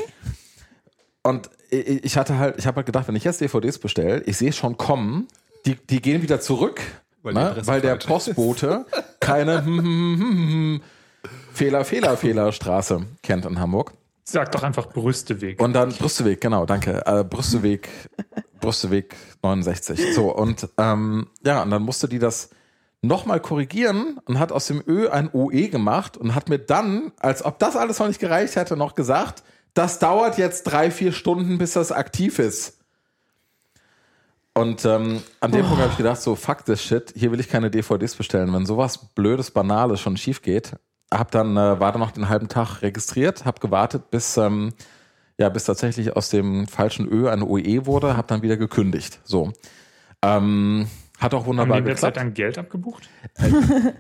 [1.22, 4.54] Und ich hatte halt, ich habe halt gedacht, wenn ich jetzt DVDs bestelle, ich sehe
[4.54, 5.28] schon kommen,
[5.66, 6.82] die, die gehen wieder zurück,
[7.24, 7.58] Weil ne?
[7.62, 8.86] Weil der Postbote
[9.20, 10.82] keine hm, hm, hm,
[11.52, 13.94] Fehler, Fehler, Fehlerstraße kennt in Hamburg.
[14.28, 15.62] Sag doch einfach Brüsteweg.
[15.62, 17.06] Und dann Brüsteweg, genau, danke.
[17.06, 17.90] Äh, Brüsteweg,
[18.60, 20.16] Brüsteweg 69.
[20.16, 22.50] So, und ähm, ja, und dann musste die das
[23.04, 27.46] nochmal korrigieren und hat aus dem Ö ein OE gemacht und hat mir dann, als
[27.46, 29.44] ob das alles noch nicht gereicht hätte, noch gesagt,
[29.76, 32.80] das dauert jetzt drei, vier Stunden, bis das aktiv ist.
[34.56, 37.50] Und ähm, an dem Punkt habe ich gedacht, so fuck this shit, hier will ich
[37.50, 38.54] keine DVDs bestellen.
[38.54, 40.72] Wenn sowas blödes, banales schon schief geht,
[41.20, 44.74] hab dann, äh, war dann noch den halben Tag registriert, hab gewartet, bis, ähm,
[45.38, 49.20] ja, bis tatsächlich aus dem falschen Ö ein OE wurde, hab dann wieder gekündigt.
[49.24, 49.52] So.
[50.22, 50.88] Ähm,
[51.20, 52.18] hat auch Haben wunderbar die Website geklappt.
[52.18, 53.10] dann Geld abgebucht?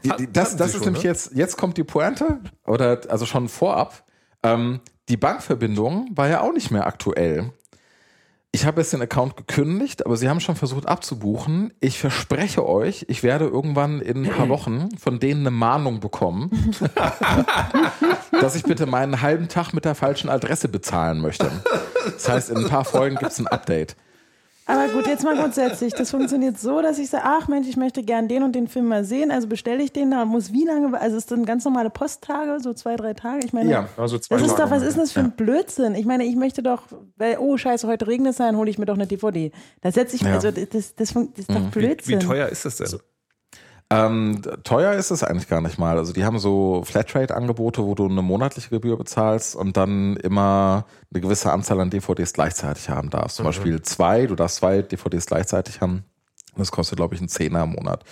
[0.03, 1.09] Die, die, das das ist schon, nämlich ne?
[1.09, 4.03] jetzt, jetzt kommt die Pointe, oder also schon vorab.
[4.43, 7.51] Ähm, die Bankverbindung war ja auch nicht mehr aktuell.
[8.55, 11.73] Ich habe jetzt den Account gekündigt, aber sie haben schon versucht abzubuchen.
[11.81, 16.49] Ich verspreche euch, ich werde irgendwann in ein paar Wochen von denen eine Mahnung bekommen,
[18.39, 21.51] dass ich bitte meinen halben Tag mit der falschen Adresse bezahlen möchte.
[22.05, 23.97] Das heißt, in ein paar Folgen gibt es ein Update.
[24.67, 25.93] Aber gut, jetzt mal grundsätzlich.
[25.93, 28.87] Das funktioniert so, dass ich sage, ach Mensch, ich möchte gern den und den Film
[28.87, 29.29] mal sehen.
[29.29, 31.91] Also bestelle ich den da und muss wie lange, also ist das ein ganz normale
[31.91, 33.45] Posttage, so zwei, drei Tage?
[33.45, 33.89] Ich meine, Ja.
[33.95, 35.93] Also zwei das ist Tage doch, was ist denn das für ein Blödsinn?
[35.93, 36.83] Ich meine, ich möchte doch,
[37.17, 39.51] weil, oh scheiße, heute regnet es, dann hole ich mir doch eine DVD.
[39.81, 40.33] Da setze ich, Ja.
[40.33, 42.21] also das, das, das, das ist doch Wie, Blödsinn.
[42.21, 42.99] wie teuer ist das denn?
[43.95, 45.97] Ähm, teuer ist es eigentlich gar nicht mal.
[45.97, 51.21] Also die haben so Flatrate-Angebote, wo du eine monatliche Gebühr bezahlst und dann immer eine
[51.21, 53.37] gewisse Anzahl an DVDs gleichzeitig haben darfst.
[53.37, 53.49] Zum Mhm.
[53.49, 56.03] Beispiel zwei, du darfst zwei DVDs gleichzeitig haben.
[56.55, 58.03] Das kostet, glaube ich, einen Zehner im Monat.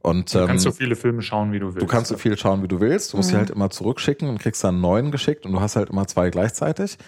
[0.00, 1.82] Und Du ähm, kannst so viele Filme schauen, wie du willst.
[1.82, 3.12] Du kannst so viel schauen, wie du willst.
[3.12, 5.76] Du musst sie halt immer zurückschicken und kriegst dann einen neuen geschickt und du hast
[5.76, 6.98] halt immer zwei gleichzeitig.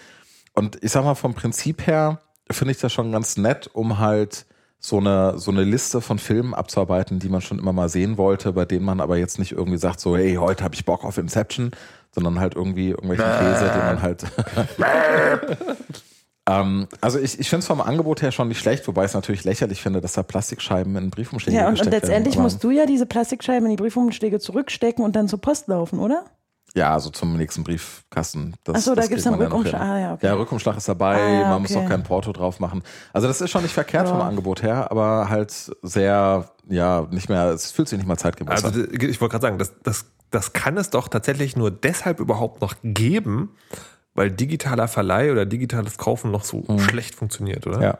[0.53, 2.19] Und ich sag mal, vom Prinzip her
[2.51, 4.45] finde ich das schon ganz nett, um halt
[4.83, 8.51] so eine, so eine Liste von Filmen abzuarbeiten, die man schon immer mal sehen wollte,
[8.53, 11.19] bei denen man aber jetzt nicht irgendwie sagt, so, hey, heute habe ich Bock auf
[11.19, 11.71] Inception,
[12.13, 14.25] sondern halt irgendwie irgendwelche Käse, den man halt.
[16.49, 19.13] ähm, also ich, ich finde es vom Angebot her schon nicht schlecht, wobei ich es
[19.13, 22.01] natürlich lächerlich finde, dass da Plastikscheiben in Briefumschläge Ja, und, und gesteckt werden.
[22.01, 25.99] letztendlich musst du ja diese Plastikscheiben in die Briefumschläge zurückstecken und dann zur Post laufen,
[25.99, 26.25] oder?
[26.73, 28.53] Ja, also zum nächsten Briefkasten.
[28.63, 29.81] Das, Ach so, da man ja noch Rückumschlag.
[29.81, 30.19] Ah, ja, okay.
[30.21, 32.81] Der Rückumschlag ist dabei, Ah, ja, man muss auch kein Porto drauf machen.
[33.11, 34.13] Also das ist schon nicht verkehrt Ja.
[34.13, 38.63] vom Angebot her, aber halt sehr, ja, nicht mehr, es fühlt sich nicht mal zeitgemäß
[38.63, 38.89] Also an.
[38.89, 42.61] d- ich wollte gerade sagen, das, das, das kann es doch tatsächlich nur deshalb überhaupt
[42.61, 43.51] noch geben,
[44.13, 47.81] weil digitaler Verleih oder digitales Kaufen noch so schlecht funktioniert, oder?
[47.81, 47.97] Ja.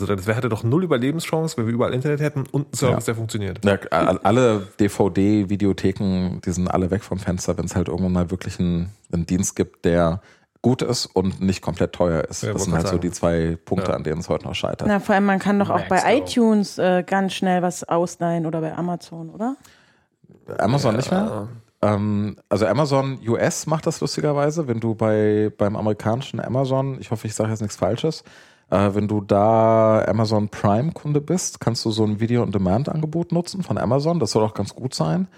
[0.00, 3.14] Also das hätte doch null Überlebenschance, wenn wir überall Internet hätten und einen Service, der
[3.14, 3.62] funktioniert.
[3.64, 8.30] Ja, all- alle DVD-Videotheken, die sind alle weg vom Fenster, wenn es halt irgendwann mal
[8.30, 10.20] wirklich einen, einen Dienst gibt, der
[10.62, 12.42] gut ist und nicht komplett teuer ist.
[12.42, 13.00] Ja, das sind halt grad so sagen.
[13.02, 13.96] die zwei Punkte, Ja.
[13.96, 14.86] an denen es heute noch scheitert.
[14.86, 16.18] Na, vor allem, man kann doch auch bei Maxdome.
[16.18, 19.56] iTunes äh, ganz schnell was ausleihen oder bei Amazon, oder?
[20.58, 21.48] Amazon nicht mehr?
[21.82, 27.26] Ähm, also Amazon US macht das lustigerweise, wenn du bei beim amerikanischen Amazon, ich hoffe,
[27.26, 28.22] ich sage jetzt nichts Falsches,
[28.72, 33.76] äh, wenn du da Amazon Prime Kunde bist, kannst du so ein Video-on-Demand-Angebot nutzen von
[33.76, 34.18] Amazon.
[34.18, 35.28] Das soll auch ganz gut sein.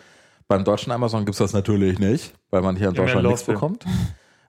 [0.46, 3.84] Beim deutschen Amazon gibt's das natürlich nicht, weil man hier in Deutschland nichts bekommt.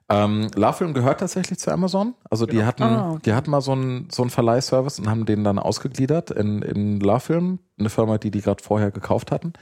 [0.08, 2.14] Ähm, Lovefilm gehört tatsächlich zu Amazon.
[2.30, 3.22] Also die hatten, Ah, okay.
[3.24, 7.00] die hatten mal so einen so einen Verleihservice und haben den dann ausgegliedert in, in
[7.00, 9.54] Lovefilm, eine Firma, die die gerade vorher gekauft hatten.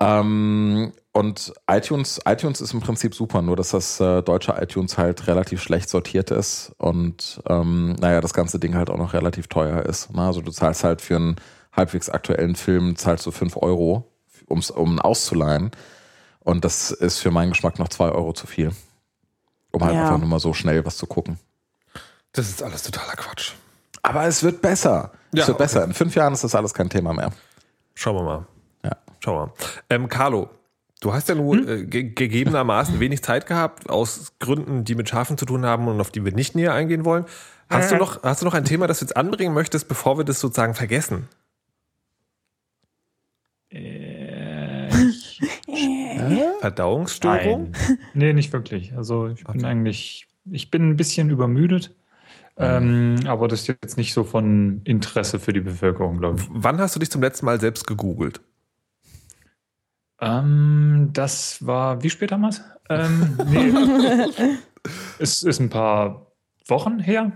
[0.00, 5.26] Ähm, und iTunes, iTunes ist im Prinzip super, nur dass das äh, deutsche iTunes halt
[5.26, 9.82] relativ schlecht sortiert ist und ähm, naja, das ganze Ding halt auch noch relativ teuer
[9.86, 10.10] ist.
[10.12, 11.36] Na, also du zahlst halt für einen
[11.72, 14.12] halbwegs aktuellen Film, zahlst du 5 Euro,
[14.46, 15.70] um's, um ihn auszuleihen.
[16.40, 18.72] Und das ist für meinen Geschmack noch 2 Euro zu viel.
[19.72, 20.02] Um halt Ja.
[20.02, 21.38] einfach nur mal so schnell was zu gucken.
[22.32, 23.52] Das ist alles totaler Quatsch.
[24.02, 25.12] Aber es wird besser.
[25.32, 25.64] Ja, es wird okay.
[25.64, 25.84] besser.
[25.84, 27.32] In fünf Jahren ist das alles kein Thema mehr.
[27.94, 28.46] Schauen wir mal.
[28.84, 28.92] Ja.
[29.20, 29.52] Schauen wir mal.
[29.88, 30.50] Ähm, Carlo,
[31.06, 35.38] du hast ja nur äh, ge gegebenermaßen wenig Zeit gehabt, aus Gründen, die mit Schafen
[35.38, 37.24] zu tun haben und auf die wir nicht näher eingehen wollen.
[37.70, 40.24] Hast du noch, hast du noch ein Thema, das du jetzt anbringen möchtest, bevor wir
[40.24, 41.28] das sozusagen vergessen?
[43.70, 44.88] Äh,
[46.60, 47.70] Verdauungsstörung?
[47.72, 47.98] Nein.
[48.14, 48.96] Nee, nicht wirklich.
[48.96, 51.94] Also ich bin eigentlich, ich bin ein bisschen übermüdet.
[52.58, 56.46] Ähm, aber das ist jetzt nicht so von Interesse für die Bevölkerung, glaube ich.
[56.50, 58.40] Wann hast du dich zum letzten Mal selbst gegoogelt?
[60.20, 62.62] Ähm, das war, wie spät damals?
[62.88, 63.72] Ähm, nee.
[65.18, 66.26] es ist ein paar
[66.66, 67.32] Wochen her.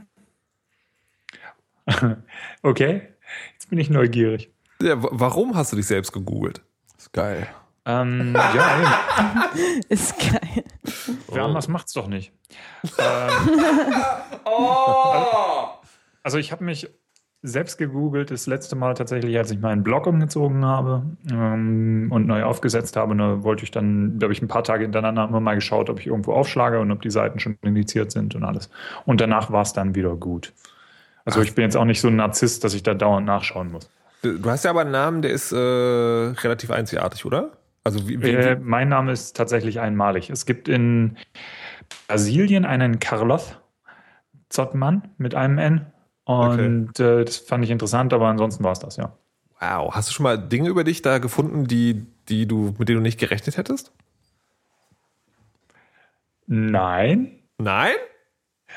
[2.63, 3.09] okay,
[3.53, 4.51] jetzt bin ich neugierig.
[4.81, 6.63] Ja, warum hast du dich selbst gegoogelt?
[6.97, 7.47] Ist geil.
[7.85, 9.51] Ähm, ja,
[9.89, 10.65] Ist geil.
[11.29, 12.33] wer anders macht's doch nicht.
[12.99, 13.31] Ähm,
[16.23, 16.89] Also ich habe mich
[17.43, 22.43] selbst gegoogelt, das letzte Mal tatsächlich, als ich meinen Blog umgezogen habe ähm, und neu
[22.45, 23.17] aufgesetzt habe.
[23.17, 26.01] Da wollte ich dann, da habe ich ein paar Tage hintereinander immer mal geschaut, ob
[26.01, 28.69] ich irgendwo aufschlage und ob die Seiten schon indiziert sind und alles.
[29.07, 30.53] Und danach war es dann wieder gut.
[31.25, 33.91] Also ich bin jetzt auch nicht so ein Narzisst, dass ich da dauernd nachschauen muss.
[34.23, 37.53] Du hast ja aber einen Namen, der ist äh, relativ einzigartig, oder?
[37.85, 40.29] Also wie, wie, Äh, mein Name ist tatsächlich einmalig.
[40.29, 41.17] Es gibt in
[42.07, 43.57] Brasilien einen Carlos
[44.51, 45.87] Zottmann mit einem N.
[46.39, 49.13] Und äh, das fand ich interessant, aber ansonsten war es das, ja.
[49.61, 49.95] wow.
[49.95, 53.03] Hast du schon mal Dinge über dich da gefunden, die, die du, mit denen du
[53.03, 53.93] nicht gerechnet hättest?
[56.47, 57.39] Nein.
[57.59, 57.93] Nein?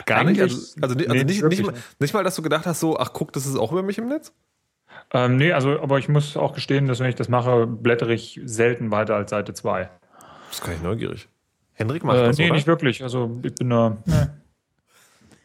[0.05, 0.41] Gar nicht?
[0.41, 2.79] Eigentlich- Also, also, nicht- also nee, nicht, nicht, mal, nicht mal, dass du gedacht hast,
[2.79, 4.33] so, ach guck, das ist auch über mich im Netz?
[5.11, 8.39] Ähm, nee, also, aber ich muss auch gestehen, dass wenn ich das mache, blättere ich
[8.43, 9.89] selten weiter als Seite 2.
[10.49, 11.27] Das kann ich neugierig.
[11.73, 12.53] Hendrik macht Äh, das, nee, oder?
[12.55, 13.03] nicht wirklich.
[13.03, 13.97] Also ich bin da.
[14.05, 14.25] Nee.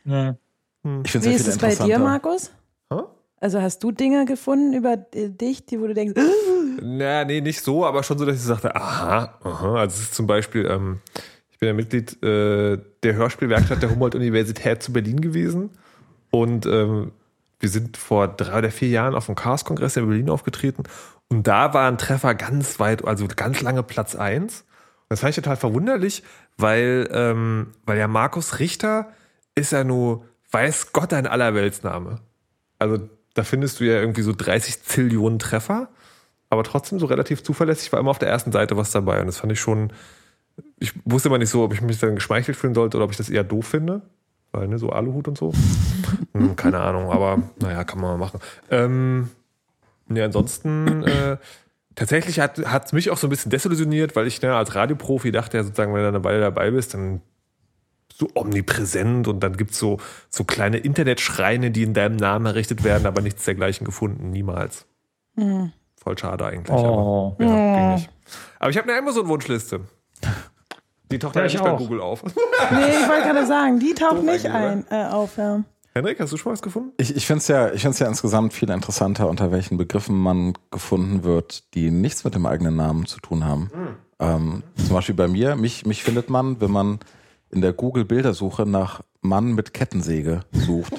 [0.05, 0.33] Nee.
[1.05, 1.99] Ich finde Wie ist es bei dir.
[1.99, 2.51] Markus?
[2.93, 3.01] Hä?
[3.41, 6.21] Also hast du Dinge gefunden über dich, die wo du denkst,
[6.83, 9.75] Na, nee, nicht so, aber schon so, dass ich sagte, aha, aha.
[9.77, 11.01] Also es ist zum Beispiel, ähm,
[11.51, 15.71] ich bin ja Mitglied äh, der Hörspielwerkstatt der Humboldt-Universität zu Berlin gewesen
[16.31, 17.13] und ähm,
[17.61, 20.85] wir sind vor drei oder vier Jahren auf dem Chaos-Kongress in Berlin aufgetreten
[21.29, 24.65] und da war ein Treffer ganz weit, also ganz lange Platz eins.
[25.09, 26.23] Das fand ich total verwunderlich,
[26.57, 29.13] weil, ähm, weil ja Markus Richter
[29.55, 32.21] ist ja nur, weiß Gott, ein Allerweltsname.
[32.79, 35.89] Also da findest du ja irgendwie so 30 Zillionen Treffer.
[36.51, 39.21] aber trotzdem so relativ zuverlässig war immer auf der ersten Seite was dabei.
[39.21, 39.93] Und das fand ich schon,
[40.79, 43.17] ich wusste immer nicht so, ob ich mich dann geschmeichelt fühlen sollte oder ob ich
[43.19, 44.03] das eher doof finde.
[44.51, 45.53] Weil, ne, so Aluhut und so.
[46.33, 48.41] hm, keine Ahnung, aber naja, kann man mal machen.
[48.71, 49.29] Ähm,
[50.09, 51.37] ne, ansonsten, äh,
[51.95, 55.59] tatsächlich hat es mich auch so ein bisschen desillusioniert, weil ich ne, als Radioprofi dachte
[55.59, 57.21] ja sozusagen, wenn du eine Weile dabei bist, dann
[58.19, 63.07] so omnipräsent und dann gibt's so, so kleine Internetschreine, die in deinem Namen errichtet werden,
[63.07, 64.31] aber nichts dergleichen gefunden.
[64.31, 64.87] Niemals.
[65.37, 65.73] Hm.
[66.03, 66.77] Voll schade eigentlich.
[66.77, 67.37] Oh.
[67.39, 68.11] Aber, ja, nicht.
[68.59, 69.81] aber ich habe eine Amazon-Wunschliste.
[71.11, 71.73] Die taucht Ja, ja, ich nicht bei.
[71.77, 72.25] Google auf.
[72.25, 75.37] Nee, ich wollte gerade sagen, die taucht Doof nicht ein, äh, auf.
[75.37, 75.63] Ja.
[75.95, 76.93] Henrik, hast du schon was gefunden?
[76.99, 81.25] Ich, ich finde es ja, ich ja insgesamt viel interessanter, unter welchen Begriffen man gefunden
[81.25, 83.71] wird, die nichts mit dem eigenen Namen zu tun haben.
[84.21, 86.99] Ähm, zum Beispiel bei mir, mich, mich findet man, wenn man
[87.51, 90.93] in der Google-Bildersuche nach Mann mit Kettensäge sucht.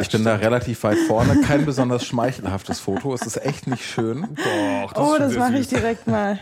[0.00, 3.14] Ich bin da relativ weit vorne, kein besonders schmeichelhaftes Foto.
[3.14, 4.28] Es ist echt nicht schön.
[4.36, 6.38] Doch, Oh, das mache ich direkt mal.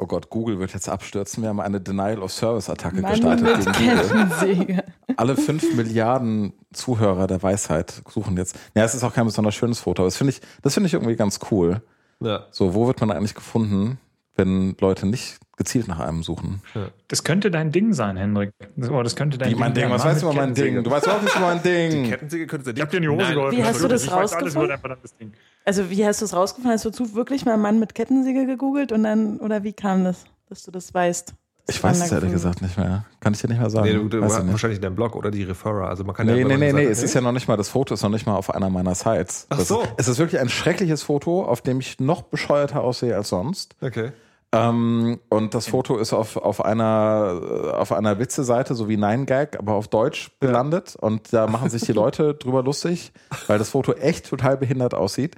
[0.00, 1.42] Oh Gott, Google wird jetzt abstürzen.
[1.42, 4.08] Wir haben eine Denial-of-Service-Attacke gestartet mit gegen Google.
[4.08, 4.84] Kettensäge.
[5.16, 8.56] alle fünf Milliarden Zuhörer der Weisheit suchen jetzt.
[8.74, 10.94] Ja, es ist auch kein besonders schönes Foto, aber das finde ich, das finde ich
[10.94, 11.82] irgendwie ganz cool.
[12.20, 12.46] Ja.
[12.50, 13.98] So, wo wird man eigentlich gefunden,
[14.36, 16.62] wenn Leute nicht gezielt nach einem suchen?
[17.08, 18.52] Das könnte dein Ding sein, Hendrik.
[18.76, 20.82] Das, oh, das könnte dein Wie mein Ding, was weißt du über mein Ding?
[20.82, 22.10] Du weißt überhaupt nicht über mein Die Ding.
[22.10, 23.34] Kettensäge könnte sein Ich hab dir in die Hose Nein.
[23.34, 23.58] geholfen.
[23.58, 24.78] Wie hast du das Ich alles rausgefunden?
[25.20, 25.32] Ding.
[25.64, 26.72] Also, wie hast du es rausgefunden?
[26.72, 30.62] Hast du wirklich mal Mann mit Kettensäge gegoogelt und dann, oder wie kam das, dass
[30.64, 31.34] du das weißt?
[31.68, 33.04] Ich weiß es ehrlich gefunden- gesagt nicht mehr.
[33.20, 33.86] Kann ich dir nicht mehr sagen.
[33.86, 34.50] Nee, du, du hast nicht.
[34.52, 35.88] wahrscheinlich deinen Blog oder die Referrer.
[35.88, 37.56] Also man kann ja, Nee, wenn nee, nee, nee, es ist ja noch nicht mal,
[37.56, 39.46] das Foto ist noch nicht mal auf einer meiner Sites.
[39.50, 39.82] Ach Das so.
[39.82, 43.76] Ist, es ist wirklich ein schreckliches Foto, auf dem ich noch bescheuerter aussehe als sonst.
[43.80, 44.10] Okay.
[44.54, 49.24] Ähm, und das Foto ist auf, auf einer, äh, auf einer Witze-Seite, so wie Nine
[49.24, 50.94] Gag, aber auf Deutsch gelandet.
[51.00, 53.12] Und da machen sich die Leute drüber lustig,
[53.46, 55.36] weil das Foto echt total behindert aussieht.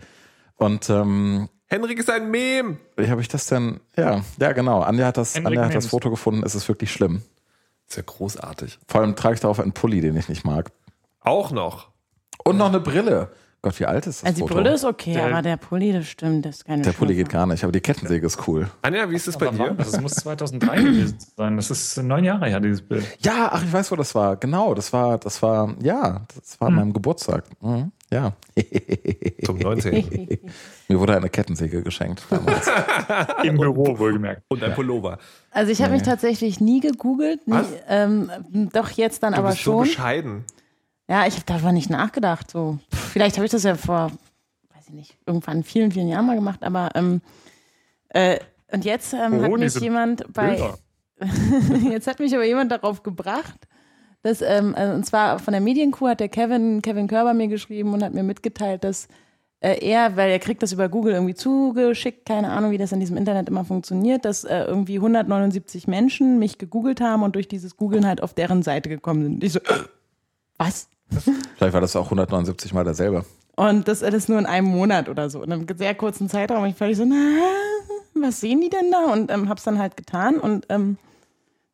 [0.56, 2.78] Und ähm, Henrik ist ein Mem.
[2.96, 3.80] wie habe ich das denn?
[3.96, 4.82] Ja, ja, genau.
[4.82, 5.86] Anja hat das, Henrik Anja hat das.
[5.86, 6.42] Foto gefunden.
[6.44, 7.22] Es ist wirklich schlimm.
[7.88, 8.78] Ist ja großartig.
[8.88, 10.70] Vor allem trage ich darauf einen Pulli, den ich nicht mag.
[11.20, 11.90] Auch noch.
[12.44, 13.30] Und noch eine Brille.
[13.64, 14.54] Gott, wie alt ist das Also, die Foto?
[14.54, 17.30] Brille ist okay, Der- aber der Pulli, das stimmt, das ist keine Der Pulli geht
[17.30, 18.68] gar nicht, aber die Kettensäge ist cool.
[18.82, 19.64] Anja, wie ist es bei Aber dir?
[19.70, 19.76] wann?
[19.78, 21.56] Das muss 2003 gewesen sein.
[21.56, 23.04] Das ist neun Jahre her, dieses Bild.
[23.20, 24.36] Ja, ach, ich weiß, wo das war.
[24.36, 27.44] Genau, das war, das war, ja, das war an meinem Geburtstag.
[27.62, 28.32] Mhm, ja.
[29.44, 30.38] Zum 19.
[30.88, 32.66] Mir wurde eine Kettensäge geschenkt damals.
[33.44, 34.42] Im Büro, wohlgemerkt.
[34.48, 35.18] Und ein Pullover.
[35.50, 37.66] Also ich habe mich tatsächlich nie gegoogelt, nie, Was?
[37.88, 38.30] ähm,
[38.72, 39.82] doch jetzt dann Du aber bist so schon.
[39.84, 40.44] bescheiden.
[41.08, 42.50] Ja, ich habe darüber nicht nachgedacht.
[42.50, 44.10] So, vielleicht habe ich das ja vor,
[44.74, 47.20] weiß ich nicht, irgendwann vielen, vielen Jahren mal gemacht, aber ähm,
[48.10, 48.38] äh,
[48.72, 50.72] und jetzt ähm, hat mich jemand bei,
[51.90, 53.68] jetzt hat mich aber jemand darauf gebracht,
[54.22, 57.92] dass, ähm, äh, und zwar von der Medienkuh hat der Kevin, Kevin Körber mir geschrieben
[57.92, 59.06] und hat mir mitgeteilt, dass
[59.60, 63.00] äh, er, weil er kriegt das über Google irgendwie zugeschickt, keine Ahnung, wie das in
[63.00, 67.76] diesem Internet immer funktioniert, dass äh, irgendwie 179 Menschen mich gegoogelt haben und durch dieses
[67.76, 69.44] Googeln halt auf deren Seite gekommen sind.
[69.44, 69.60] Ich so,
[70.56, 70.88] was?
[71.56, 73.24] Vielleicht war das auch 179 Mal derselbe.
[73.56, 75.42] Und das alles nur in einem Monat oder so.
[75.42, 76.64] In einem sehr kurzen Zeitraum.
[76.64, 77.14] Ich völlig so, na,
[78.14, 79.12] was sehen die denn da?
[79.12, 80.98] Und ähm, hab's dann halt getan und ähm,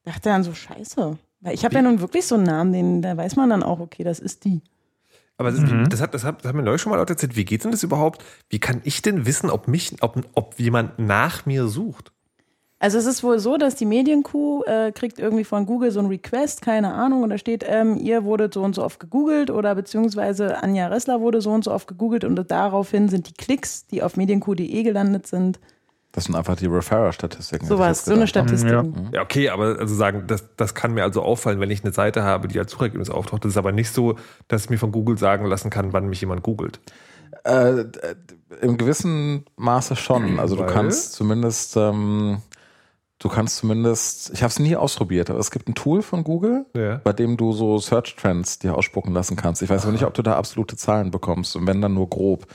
[0.04, 1.18] dachte dann so, scheiße.
[1.40, 3.80] Weil ich habe ja nun wirklich so einen Namen, den, da weiß man dann auch,
[3.80, 4.60] okay, das ist die.
[5.38, 7.34] Aber das, das, hat, das, hat, das haben mir neulich schon mal Leute erzählt.
[7.34, 8.22] Wie geht denn das überhaupt?
[8.50, 12.12] Wie kann ich denn wissen, ob mich, ob, ob jemand nach mir sucht?
[12.82, 16.06] Also es ist wohl so, dass die Medienkuh äh, kriegt irgendwie von Google so ein
[16.06, 19.74] Request, keine Ahnung, und da steht, ähm, ihr wurdet so und so oft gegoogelt oder
[19.74, 24.02] beziehungsweise Anja Ressler wurde so und so oft gegoogelt und daraufhin sind die Klicks, die
[24.02, 25.60] auf medienkuh.de gelandet sind,
[26.12, 27.66] Das sind einfach die Referrer-Statistiken.
[27.66, 28.26] sowas, jetzt so eine.
[28.26, 28.70] Statistik.
[28.72, 28.84] Ja.
[29.12, 32.22] Ja, okay, aber also sagen, das, das kann mir also auffallen, wenn ich eine Seite
[32.22, 33.44] habe, die als Suchergebnis auftaucht.
[33.44, 34.16] Das ist aber nicht so,
[34.48, 36.80] dass ich mir von Google sagen lassen kann, wann mich jemand googelt.
[37.44, 37.84] Äh,
[38.62, 40.40] Im gewissen Maße schon.
[40.40, 40.72] Also du Weil?
[40.72, 42.38] kannst zumindest, ähm,
[43.20, 46.66] du kannst zumindest, ich habe es nie ausprobiert, aber es gibt ein Tool von Google,
[46.74, 47.00] Ja.
[47.04, 49.62] bei dem du so Search Trends dir ausspucken lassen kannst.
[49.62, 52.46] Ich weiß aber nicht, ob du da absolute Zahlen bekommst und wenn dann nur grob.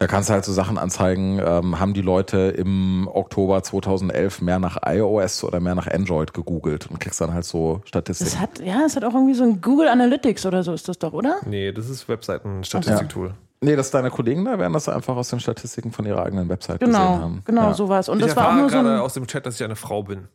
[0.00, 4.60] Da kannst du halt so Sachen anzeigen, ähm, haben die Leute im Oktober 2011 mehr
[4.60, 8.30] nach iOS oder mehr nach Android gegoogelt und kriegst dann halt so Statistiken.
[8.30, 11.00] Das hat, ja, es hat auch irgendwie so ein Google Analytics oder so ist das
[11.00, 11.38] doch, oder?
[11.46, 13.34] Nee, das ist Webseiten-Statistiktool.
[13.60, 16.78] Nee, dass deine Kollegen da werden das einfach aus den Statistiken von ihrer eigenen Website
[16.80, 17.42] gesehen Genau, haben.
[17.44, 17.74] genau, Ja.
[17.74, 18.08] sowas.
[18.08, 19.00] Und Ich das war auch nur so gerade ein.
[19.00, 20.28] aus dem Chat, dass ich eine Frau bin.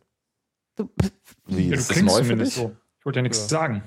[1.46, 2.54] Wie, Ja, du ist das klingst neu für dich?
[2.54, 2.72] so.
[2.98, 3.82] Ich wollte ja nichts sagen.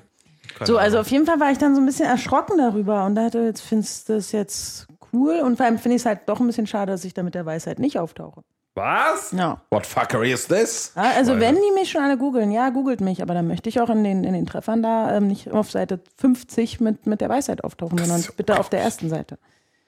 [0.56, 1.02] Keine So, also Ahnung.
[1.06, 4.10] auf jeden Fall war ich dann so ein bisschen erschrocken darüber und dachte, jetzt findest
[4.10, 6.91] du das jetzt cool und vor allem finde ich es halt doch ein bisschen schade,
[6.91, 8.41] dass ich da mit der Weisheit nicht auftauche.
[8.77, 9.31] Was?
[9.31, 9.59] Ja.
[9.71, 10.93] What fuckery is this?
[10.95, 11.41] Ja, also Schweine.
[11.47, 14.03] wenn die mich schon alle googeln, ja, googelt mich, aber dann möchte ich auch in
[14.03, 17.97] den, in den Treffern da ähm, nicht auf Seite 50 mit, mit der Weisheit auftauchen,
[17.97, 19.39] sondern bitte auf der ersten Seite.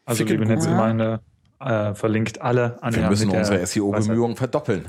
[0.06, 0.52] Also, Ficken liebe.
[0.52, 1.20] Netzgemeinde,
[1.60, 4.88] äh, verlinkt alle an Wir der- müssen unsere SEO-Bemühungen verdoppeln.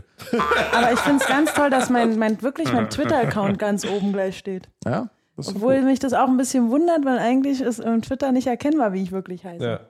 [0.72, 4.38] Aber ich finde es ganz toll, dass mein, mein wirklich mein Twitter-Account ganz oben gleich
[4.38, 4.68] steht.
[4.86, 5.84] Ja, Obwohl gut.
[5.84, 9.12] mich das auch ein bisschen wundert, weil eigentlich ist im Twitter nicht erkennbar, wie ich
[9.12, 9.62] wirklich heiße.
[9.64, 9.80] Ja.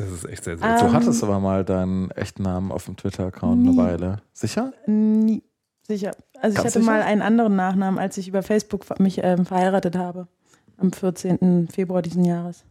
[0.00, 0.80] Das ist echt sehr, sehr Ah.
[0.80, 3.76] Du Ähm, hattest aber mal deinen echten Namen auf dem Twitter-Account eine.
[3.76, 4.16] Weile.
[4.32, 4.72] Sicher?
[4.86, 5.42] Nie.
[5.86, 6.12] Sicher.
[6.40, 6.84] Also ich Ganz hatte sicher?
[6.84, 10.28] mal einen anderen Nachnamen, als ich über Facebook mich ähm, verheiratet habe.
[10.78, 11.68] Am 14.
[11.70, 12.64] Februar diesen Jahres.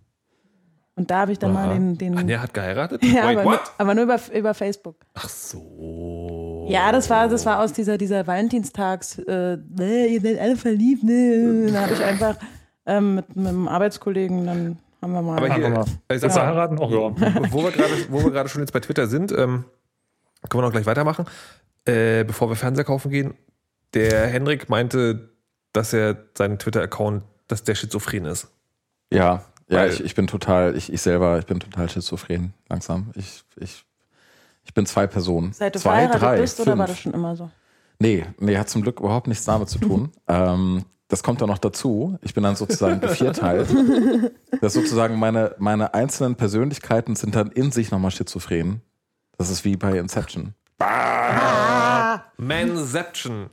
[0.95, 1.97] Und da habe ich dann mal den.
[1.97, 3.03] den Anja hat geheiratet?
[3.05, 4.95] ja, Wait, aber, nur, aber nur über, über Facebook.
[5.13, 6.65] Ach so.
[6.69, 11.03] Ja, das war, das war aus dieser, dieser Valentinstags, äh, ne, ihr seid alle verliebt,
[11.03, 11.69] ne.
[11.71, 12.35] Da habe ich einfach
[12.85, 15.37] ähm, mit, mit einem Arbeitskollegen, dann haben wir mal.
[15.37, 15.85] Aber hier, mal.
[15.85, 16.77] ich Willst sag mal, heiraten?
[16.79, 17.51] Oh ja.
[17.51, 19.65] wo wir gerade, wo wir gerade schon jetzt bei Twitter sind, ähm,
[20.49, 21.25] können wir noch gleich weitermachen.
[21.85, 23.33] Äh, bevor wir Fernseher kaufen gehen,
[23.93, 25.29] der Henrik meinte,
[25.73, 28.47] dass er seinen Twitter-Account, dass der schizophren ist.
[29.11, 33.11] Ja, ja, Weil- ich, ich bin total, ich, ich selber, ich bin total schizophren, langsam.
[33.15, 33.85] Ich, ich,
[34.65, 35.53] ich bin zwei Personen.
[35.53, 36.67] Seit du zwei, verheiratet drei, bist, fünf.
[36.67, 37.49] oder war das schon immer so?
[37.99, 40.11] Nee, nee, hat zum Glück überhaupt nichts damit zu tun.
[40.27, 42.17] ähm, das kommt dann noch dazu.
[42.21, 43.67] Ich bin dann sozusagen gevierteilt.
[44.61, 48.81] Das ist sozusagen meine, meine einzelnen Persönlichkeiten sind dann in sich nochmal schizophren.
[49.37, 50.53] Das ist wie bei Inception.
[52.37, 53.49] Manception.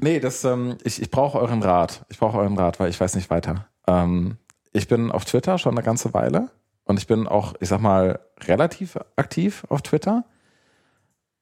[0.00, 2.04] Nee, das, ähm, ich, ich brauche euren Rat.
[2.08, 3.66] Ich brauche euren Rat, weil ich weiß nicht weiter.
[3.86, 4.38] Ähm,
[4.72, 6.50] ich bin auf Twitter schon eine ganze Weile
[6.84, 10.24] und ich bin auch, ich sag mal, relativ aktiv auf Twitter.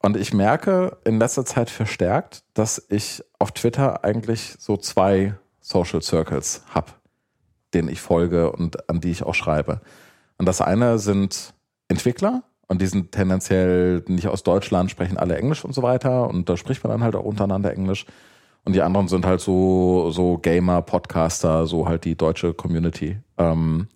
[0.07, 6.01] Und ich merke in letzter Zeit verstärkt, dass ich auf Twitter eigentlich so zwei Social
[6.01, 6.93] Circles habe,
[7.75, 9.81] denen ich folge und an die ich auch schreibe.
[10.39, 11.55] Und das eine sind
[11.89, 16.29] Entwickler und die sind tendenziell nicht aus Deutschland, sprechen alle Englisch und so weiter.
[16.29, 18.07] Und da spricht man dann halt auch untereinander Englisch.
[18.65, 23.19] Und die anderen sind halt so, so Gamer, Podcaster, so halt die deutsche Community.
[23.39, 23.89] Ähm,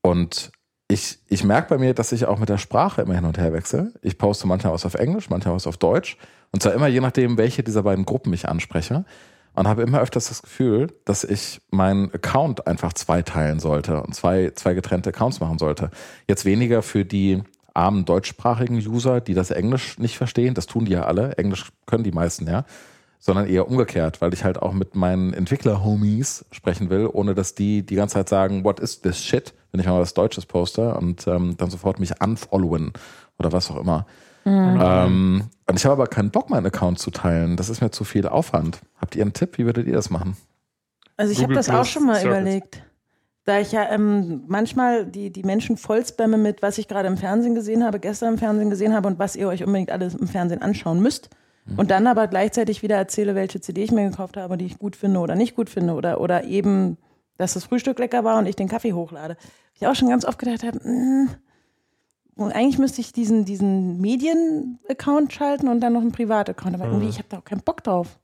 [0.00, 0.50] und
[0.88, 3.52] ich, ich merke bei mir, dass ich auch mit der Sprache immer hin und her
[3.52, 3.92] wechsle.
[4.02, 6.16] Ich poste manchmal was auf Englisch, manchmal was auf Deutsch.
[6.52, 9.04] Und zwar immer je nachdem, welche dieser beiden Gruppen ich anspreche.
[9.54, 14.52] Und habe immer öfters das Gefühl, dass ich meinen Account einfach zweiteilen sollte und zwei,
[14.54, 15.90] zwei getrennte Accounts machen sollte.
[16.28, 20.54] Jetzt weniger für die armen deutschsprachigen User, die das Englisch nicht verstehen.
[20.54, 21.38] Das tun die ja alle.
[21.38, 22.64] Englisch können die meisten ja.
[23.18, 27.84] Sondern eher umgekehrt, weil ich halt auch mit meinen Entwickler-Homies sprechen will, ohne dass die
[27.84, 31.26] die ganze Zeit sagen, what is this shit, wenn ich mal was Deutsches poste und
[31.26, 32.92] ähm, dann sofort mich unfollowen
[33.38, 34.06] oder was auch immer.
[34.46, 37.56] Ähm, und ich habe aber keinen Bock, meinen Account zu teilen.
[37.56, 38.80] Das ist mir zu viel Aufwand.
[38.96, 39.58] Habt ihr einen Tipp?
[39.58, 40.36] Wie würdet ihr das machen?
[41.16, 42.40] Also ich habe das auch schon mal Circles.
[42.40, 42.82] überlegt.
[43.44, 47.16] Da ich ja ähm, manchmal die, die Menschen voll spamme mit, was ich gerade im
[47.16, 50.26] Fernsehen gesehen habe, gestern im Fernsehen gesehen habe und was ihr euch unbedingt alles im
[50.26, 51.30] Fernsehen anschauen müsst.
[51.76, 54.94] Und dann aber gleichzeitig wieder erzähle, welche CD ich mir gekauft habe, die ich gut
[54.94, 55.94] finde oder nicht gut finde.
[55.94, 56.96] Oder, oder eben,
[57.38, 59.36] dass das Frühstück lecker war und ich den Kaffee hochlade.
[59.74, 61.28] Ich auch schon ganz oft gedacht habe, mm,
[62.36, 66.74] und eigentlich müsste ich diesen, diesen Medien-Account schalten und dann noch einen Privat-Account.
[66.74, 68.18] Aber irgendwie, ich habe da auch keinen Bock drauf.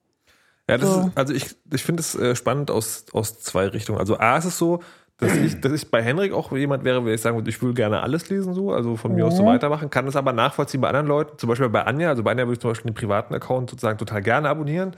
[0.68, 1.00] Ja, das So.
[1.00, 3.98] ist, also ich, ich finde es äh, spannend aus, aus zwei Richtungen.
[3.98, 4.82] Also A ist es so,
[5.16, 7.74] dass ich, dass ich bei Henrik auch jemand wäre, wenn ich sagen würde, ich will
[7.74, 10.88] gerne alles lesen, so, also von mir aus so weitermachen, kann es aber nachvollziehen bei
[10.88, 13.32] anderen Leuten, zum Beispiel bei Anja, also bei Anja würde ich zum Beispiel den privaten
[13.32, 14.96] Account sozusagen total gerne abonnieren,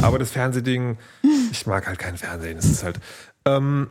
[0.00, 0.96] aber das Fernsehding,
[1.50, 2.98] ich mag halt kein Fernsehen, das ist halt,
[3.46, 3.90] ähm,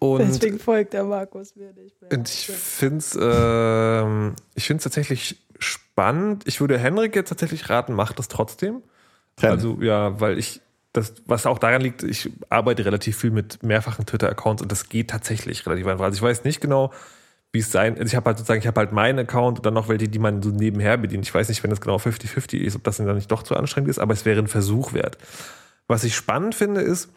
[0.00, 2.12] und Deswegen folgt der Markus mir nicht mehr.
[2.12, 3.14] und ich finde es
[4.54, 6.44] ich find's tatsächlich spannend.
[6.46, 8.82] Ich würde Henrik jetzt tatsächlich raten, macht das trotzdem.
[9.36, 9.52] Trennen.
[9.52, 10.60] Also ja, weil ich
[10.92, 15.10] das, was auch daran liegt, ich arbeite relativ viel mit mehrfachen Twitter-Accounts und das geht
[15.10, 16.04] tatsächlich relativ einfach.
[16.04, 16.92] Also ich weiß nicht genau,
[17.52, 17.94] wie es sein.
[17.94, 20.18] Also ich habe halt sozusagen, ich habe halt meinen Account und dann noch welche, die
[20.18, 21.26] man so nebenher bedient.
[21.26, 23.90] Ich weiß nicht, wenn das genau 50-50 ist, ob das dann nicht doch zu anstrengend
[23.90, 25.18] ist, aber es wäre ein Versuch wert.
[25.86, 27.10] Was ich spannend finde, ist,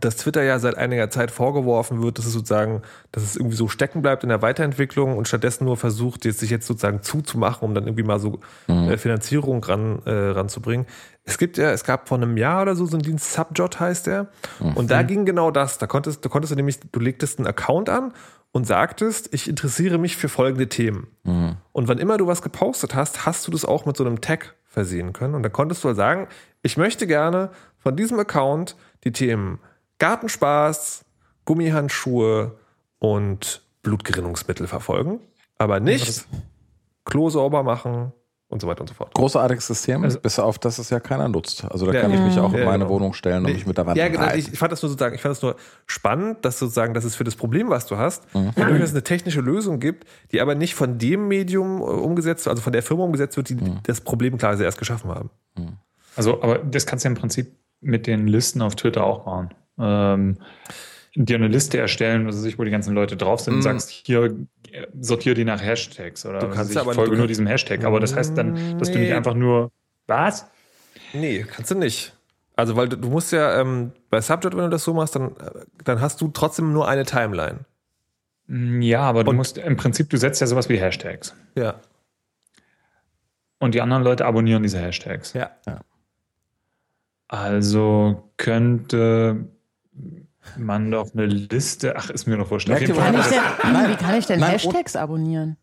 [0.00, 3.68] dass Twitter ja seit einiger Zeit vorgeworfen wird, dass es sozusagen, dass es irgendwie so
[3.68, 7.74] stecken bleibt in der Weiterentwicklung und stattdessen nur versucht, jetzt sich jetzt sozusagen zuzumachen, um
[7.74, 10.86] dann irgendwie mal so äh, Finanzierung ran, äh, ranzubringen.
[11.24, 14.08] Es gibt ja, es gab vor einem Jahr oder so so einen Dienst, Subjot heißt
[14.08, 14.26] der.
[14.74, 15.78] Und da ging genau das.
[15.78, 18.12] Da konntest, da konntest du nämlich, du legtest einen Account an
[18.52, 21.06] und sagtest, ich interessiere mich für folgende Themen.
[21.72, 24.54] Und wann immer du was gepostet hast, hast du das auch mit so einem Tag
[24.66, 25.34] versehen können.
[25.34, 26.28] Und da konntest du halt sagen,
[26.62, 29.60] ich möchte gerne von diesem Account die Themen
[29.98, 31.04] Gartenspaß,
[31.44, 32.56] Gummihandschuhe
[32.98, 35.20] und Blutgerinnungsmittel verfolgen,
[35.58, 36.26] aber nicht
[37.04, 38.12] Klo sauber machen
[38.48, 39.12] und so weiter und so fort.
[39.14, 41.64] Großartiges System, Also- bis auf das es ja keiner nutzt.
[41.70, 42.00] Also da Ja.
[42.02, 42.94] kann ich mich auch in Ja, meine genau.
[42.94, 44.32] Wohnung stellen und mich mit der Wand Ja, genau.
[44.34, 47.14] Ich, ich fand das nur sozusagen, ich fand das nur spannend, dass sozusagen, dass es
[47.14, 48.52] für das Problem, was du hast, Mhm.
[48.54, 52.72] durchaus eine technische Lösung gibt, die aber nicht von dem Medium äh, umgesetzt, also von
[52.72, 53.80] der Firma umgesetzt wird, die Mhm.
[53.82, 55.30] das Problem klar erst geschaffen haben.
[56.16, 59.50] Also, aber das kannst du ja im Prinzip mit den Listen auf Twitter auch machen.
[59.78, 60.38] Ähm,
[61.16, 63.62] dir eine Liste erstellen, also sich, wo die ganzen Leute drauf sind, und Mhm.
[63.62, 64.34] sagst, hier
[65.00, 67.84] sortiere die nach Hashtags oder Du kannst ich, aber- folge du nur diesem Hashtag.
[67.84, 69.04] Aber das heißt dann, dass du Nee.
[69.04, 69.70] nicht einfach nur
[70.08, 70.46] was?
[71.12, 72.16] Nee, kannst du nicht.
[72.56, 75.36] Also, weil du, du musst ja ähm, bei Subject, wenn du das so machst, dann,
[75.36, 77.60] äh, dann hast du trotzdem nur eine Timeline.
[78.46, 81.34] Mm, Ja, aber du Und- musst im Prinzip, du setzt ja sowas wie Hashtags.
[81.56, 81.80] Ja.
[83.60, 85.32] Und die anderen Leute abonnieren diese Hashtags.
[85.32, 85.50] Ja.
[87.28, 89.46] Also könnte
[90.56, 92.48] man doch eine Liste, ach, ist mir noch
[92.90, 95.56] ihr, Fall, Kann ich denn, Nein, wie kann ich denn nein, Hashtags abonnieren?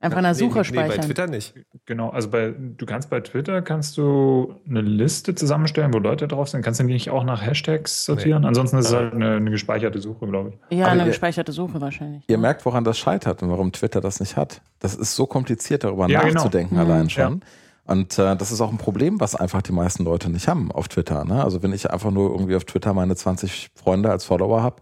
[0.00, 0.96] Einfach in der Nee, Suche nee, nee, speichern.
[0.98, 1.54] bei Twitter nicht.
[1.86, 6.48] genau, also bei, du kannst bei Twitter, kannst du eine Liste zusammenstellen, wo Leute drauf
[6.50, 6.60] sind.
[6.60, 8.44] Kannst du die nicht auch nach Hashtags sortieren?
[8.44, 10.76] Ansonsten ist es halt eine, eine gespeicherte Suche, glaube ich.
[10.76, 12.22] ja, Aber eine ihr- gespeicherte Suche wahrscheinlich.
[12.28, 12.42] Ihr ne?
[12.42, 14.60] merkt, woran das scheitert und warum Twitter das nicht hat.
[14.78, 16.34] Das ist so kompliziert, darüber Ja, genau.
[16.34, 16.80] nachzudenken Mhm.
[16.82, 17.40] allein schon.
[17.86, 20.88] Und äh, das ist auch ein Problem, was einfach die meisten Leute nicht haben auf
[20.88, 21.24] Twitter.
[21.24, 21.44] Ne?
[21.44, 24.76] Also wenn ich einfach nur irgendwie auf Twitter meine 20 Freunde als Follower habe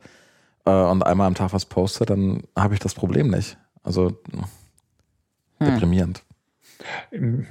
[0.66, 3.58] äh, und einmal am Tag was poste, dann habe ich das Problem nicht.
[3.82, 4.12] Also
[5.58, 5.66] Hm.
[5.74, 6.22] deprimierend.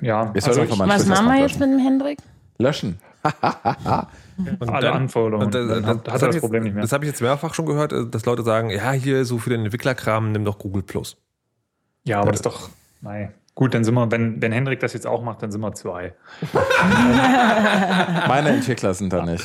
[0.01, 2.19] Ja, Ich soll also mal Was machen wir jetzt mit dem Hendrik?
[2.57, 2.99] Löschen.
[3.23, 5.45] Und alle dann- unfollowen.
[5.45, 6.81] Und dann das, hat, das, hat er das ich Problem jetzt, nicht mehr.
[6.81, 9.49] Das habe ich jetzt mehrfach schon gehört, äh, dass Leute sagen, ja, hier so für
[9.49, 11.17] den Entwicklerkram, nimm doch Google Plus.
[12.03, 12.69] Ja, aber das ist doch,
[13.01, 13.33] nein.
[13.53, 16.13] Gut, dann sind wir, wenn, wenn Hendrik das jetzt auch macht, dann sind wir zwei.
[18.27, 19.43] Meine Entwickler sind da nicht.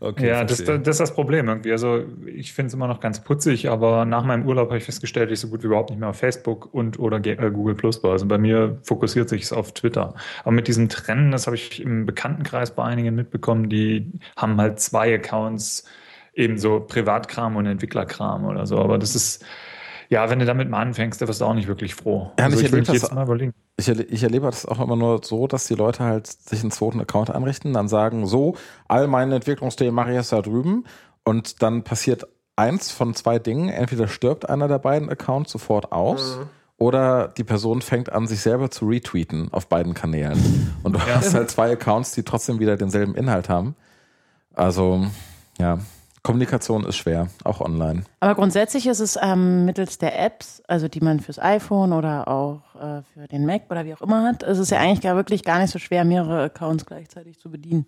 [0.00, 1.70] Okay, ja, das, das ist das Problem irgendwie.
[1.70, 5.30] Also ich finde es immer noch ganz putzig, aber nach meinem Urlaub habe ich festgestellt,
[5.30, 8.02] dass ich so gut wie überhaupt nicht mehr auf Facebook und oder äh, Google Plus
[8.02, 8.12] war.
[8.12, 10.14] Also bei mir fokussiert sich es auf Twitter.
[10.42, 14.80] Aber mit diesem Trennen, das habe ich im Bekanntenkreis bei einigen mitbekommen, die haben halt
[14.80, 15.84] zwei Accounts,
[16.34, 18.78] eben so Privatkram und Entwicklerkram oder so.
[18.78, 19.44] Aber das ist,
[20.14, 22.30] ja, wenn du damit mal anfängst, dann wirst du auch nicht wirklich froh.
[22.38, 23.10] Ja, also ich ich erlebe das-.
[23.76, 27.00] Ich, ich erlebe das auch immer nur so, dass die Leute halt sich einen zweiten
[27.00, 28.54] Account einrichten, dann sagen, so,
[28.86, 30.84] all meine Entwicklungsthemen mache ich jetzt da drüben
[31.24, 33.68] und dann passiert eins von zwei Dingen.
[33.68, 36.38] Entweder stirbt einer der beiden Accounts sofort aus
[36.78, 40.72] oder die Person fängt an, sich selber zu retweeten auf beiden Kanälen.
[40.84, 43.74] Und du hast halt zwei Accounts, die trotzdem wieder denselben Inhalt haben.
[44.54, 45.06] Also,
[45.58, 45.80] ja,
[46.24, 48.04] Kommunikation ist schwer, auch online.
[48.20, 52.62] Aber grundsätzlich ist es ähm, mittels der Apps, also die man fürs iPhone oder auch
[52.76, 55.44] äh, für den Mac oder wie auch immer hat, ist es ja eigentlich gar wirklich
[55.44, 57.84] gar nicht so schwer, mehrere Accounts gleichzeitig zu bedienen.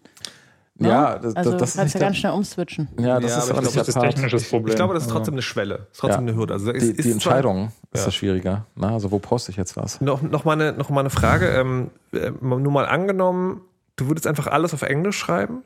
[0.78, 0.88] Ne?
[0.90, 2.88] Ja, das, also das ist kannst ja ganz schnell umswitchen.
[3.00, 4.68] ja, das Ja, ist aber ich nicht glaub, der Das ist technisches Problem.
[4.68, 5.74] Ich glaube, das ist trotzdem eine Schwelle.
[5.78, 6.32] Das ist trotzdem Ja.
[6.32, 6.52] eine Hürde.
[6.52, 8.04] Also Die, ist die zwar- Entscheidung ist Ja.
[8.04, 8.66] das schwieriger.
[8.74, 10.02] Na, also wo poste ich jetzt was?
[10.02, 11.46] Noch, noch, mal eine, noch mal eine Frage.
[11.48, 13.62] Ähm, äh, nur mal angenommen,
[13.96, 15.62] du würdest einfach alles auf Englisch schreiben.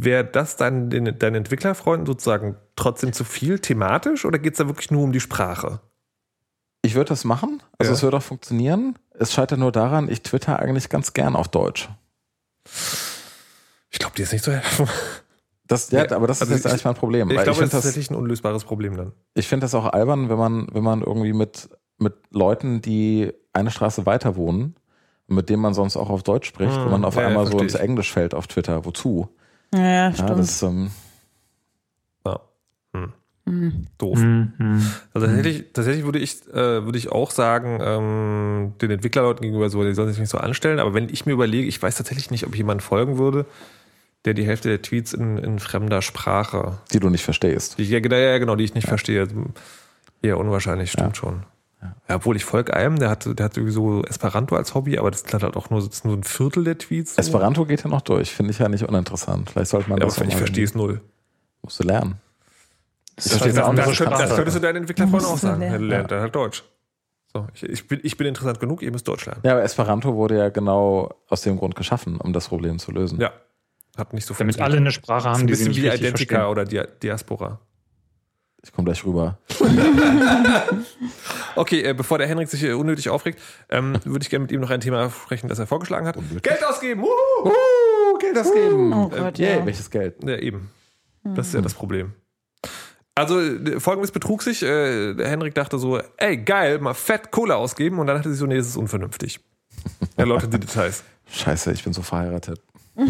[0.00, 4.66] Wäre das dein, den, deinen Entwicklerfreunden sozusagen trotzdem zu viel thematisch oder geht es da
[4.68, 5.80] wirklich nur um die Sprache?
[6.82, 7.62] Ich würde das machen.
[7.78, 7.96] Also Ja.
[7.96, 8.96] es würde auch funktionieren.
[9.18, 11.88] Es scheitert nur daran, ich twitter eigentlich ganz gern auf Deutsch.
[13.90, 14.88] Ich glaube, dir ist nicht so helfen.
[15.66, 17.28] Das, ja, Ja, aber das also ist jetzt ich- eigentlich mein Problem.
[17.30, 19.12] Ich glaube, ich das finde ist das, tatsächlich ein unlösbares Problem dann.
[19.34, 21.68] ich find das auch albern, wenn man, wenn man irgendwie mit,
[21.98, 24.76] mit Leuten, die eine Straße weiter wohnen,
[25.26, 27.58] mit denen man sonst auch auf Deutsch spricht, Hm, wenn man auf ja, einmal so
[27.58, 27.74] ins.
[27.74, 28.84] Englisch fällt auf Twitter.
[28.86, 29.28] Wozu?
[29.74, 30.30] Ja, Ja, stimmt.
[30.38, 30.90] das, ähm,
[32.26, 32.40] Ja.
[32.94, 33.12] Hm.
[33.46, 33.86] Hm.
[33.96, 34.18] Doof.
[34.18, 34.82] Mhm.
[35.14, 39.82] Also tatsächlich, tatsächlich würde ich, äh, würde ich auch sagen, ähm, den Entwicklerleuten gegenüber so,
[39.84, 40.78] die sollen sich nicht so anstellen.
[40.80, 43.46] Aber wenn ich mir überlege, ich weiß tatsächlich nicht, ob ich jemandem folgen würde,
[44.24, 47.78] der die Hälfte der Tweets in, in fremder Sprache, die du nicht verstehst.
[47.78, 49.26] die ja, genau- ja, genau, die ich nicht verstehe,
[50.20, 51.44] eher unwahrscheinlich, stimmt schon.
[51.80, 52.16] Ja.
[52.16, 55.32] obwohl ich folge einem, der hat, der hat sowieso Esperanto als Hobby, aber das ist
[55.32, 57.14] halt auch nur, das nur ein Viertel der Tweets.
[57.14, 57.20] so.
[57.20, 58.32] Esperanto geht ja noch durch.
[58.34, 59.50] Finde ich ja nicht uninteressant.
[59.50, 61.00] Vielleicht sollte man Ja, aber das auch ich verstehe es null.
[61.62, 62.16] Musst du lernen.
[63.14, 64.34] Das Das ist halt auch Das, könnt, das Sprache.
[64.36, 65.62] könntest du deinen Entwicklerfreunden auch Musst du sagen.
[65.62, 65.88] Er lernen.
[65.88, 66.64] lernt dann halt Deutsch.
[67.32, 69.40] So, ich, ich, bin, ich bin interessant genug, ihr müsst Deutsch lernen.
[69.44, 73.20] Ja, aber Esperanto wurde ja genau aus dem Grund geschaffen, um das Problem zu lösen.
[73.20, 73.32] Ja.
[73.96, 75.92] Hat nicht so Damit alle eine Sprache Das ist haben, ein die sie bisschen nicht
[75.92, 76.50] wie Identica verstehen.
[76.50, 77.60] oder Dia Diaspora.
[78.62, 79.38] Ich komme gleich rüber.
[81.56, 84.60] Okay, äh, bevor der Henrik sich äh, unnötig aufregt, ähm, würde ich gerne mit ihm
[84.60, 86.16] noch ein Thema sprechen, das er vorgeschlagen hat.
[86.42, 87.02] Geld ausgeben!
[87.02, 87.48] Wuhu!
[87.48, 88.92] Uh, Geld ausgeben.
[88.92, 89.66] Oh Gott, Yay, ja.
[89.66, 90.22] welches Geld?
[90.22, 90.70] Ja, eben.
[91.24, 92.12] Das ist ja das Problem.
[93.16, 94.62] Also, äh, folgendes betrug sich.
[94.62, 97.98] Äh, der Henrik dachte so, ey, geil, mal fett Kohle ausgeben.
[97.98, 99.40] Und dann dachte sie so, nee, das ist unvernünftig.
[100.16, 101.02] Er lautet die Details.
[101.32, 102.60] Scheiße, ich bin so verheiratet.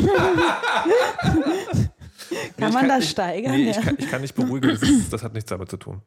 [2.57, 3.53] Kann man das steigern?
[3.53, 3.79] Nee, ja.
[3.79, 6.03] ich, kann, ich kann nicht beruhigen, das, ist, das hat nichts damit zu tun.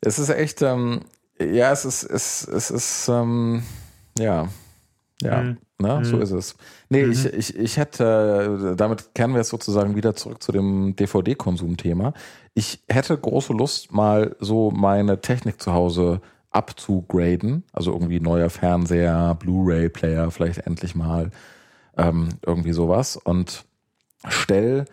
[0.00, 1.00] Es ist echt, ähm,
[1.38, 3.62] ja, es ist, es, es ist, ähm,
[4.18, 4.48] ja,
[5.22, 5.58] ja, Mhm.
[5.78, 6.22] ne, so Mhm.
[6.22, 6.56] ist es.
[6.88, 10.96] Nee, ich, ich, ich hätte, äh, damit kehren wir jetzt sozusagen wieder zurück zu dem
[10.96, 12.14] DVD-Konsum-Thema.
[12.54, 16.20] Ich hätte große Lust, mal so meine Technik zu Hause
[16.50, 21.30] abzugraden, also irgendwie neuer Fernseher, Blu-ray-Player, vielleicht endlich mal
[21.96, 23.64] ähm, irgendwie sowas und
[24.28, 24.86] stell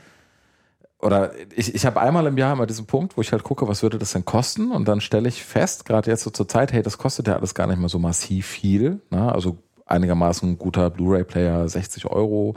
[1.00, 3.84] oder ich, ich habe einmal im Jahr immer diesen Punkt, wo ich halt gucke, was
[3.84, 4.72] würde das denn kosten?
[4.72, 7.54] Und dann stelle ich fest, gerade jetzt so zur Zeit, hey, das kostet ja alles
[7.54, 9.02] gar nicht mehr so massiv viel.
[9.12, 9.32] Ne?
[9.32, 12.56] Also einigermaßen guter Blu-ray-Player, 60 Euro.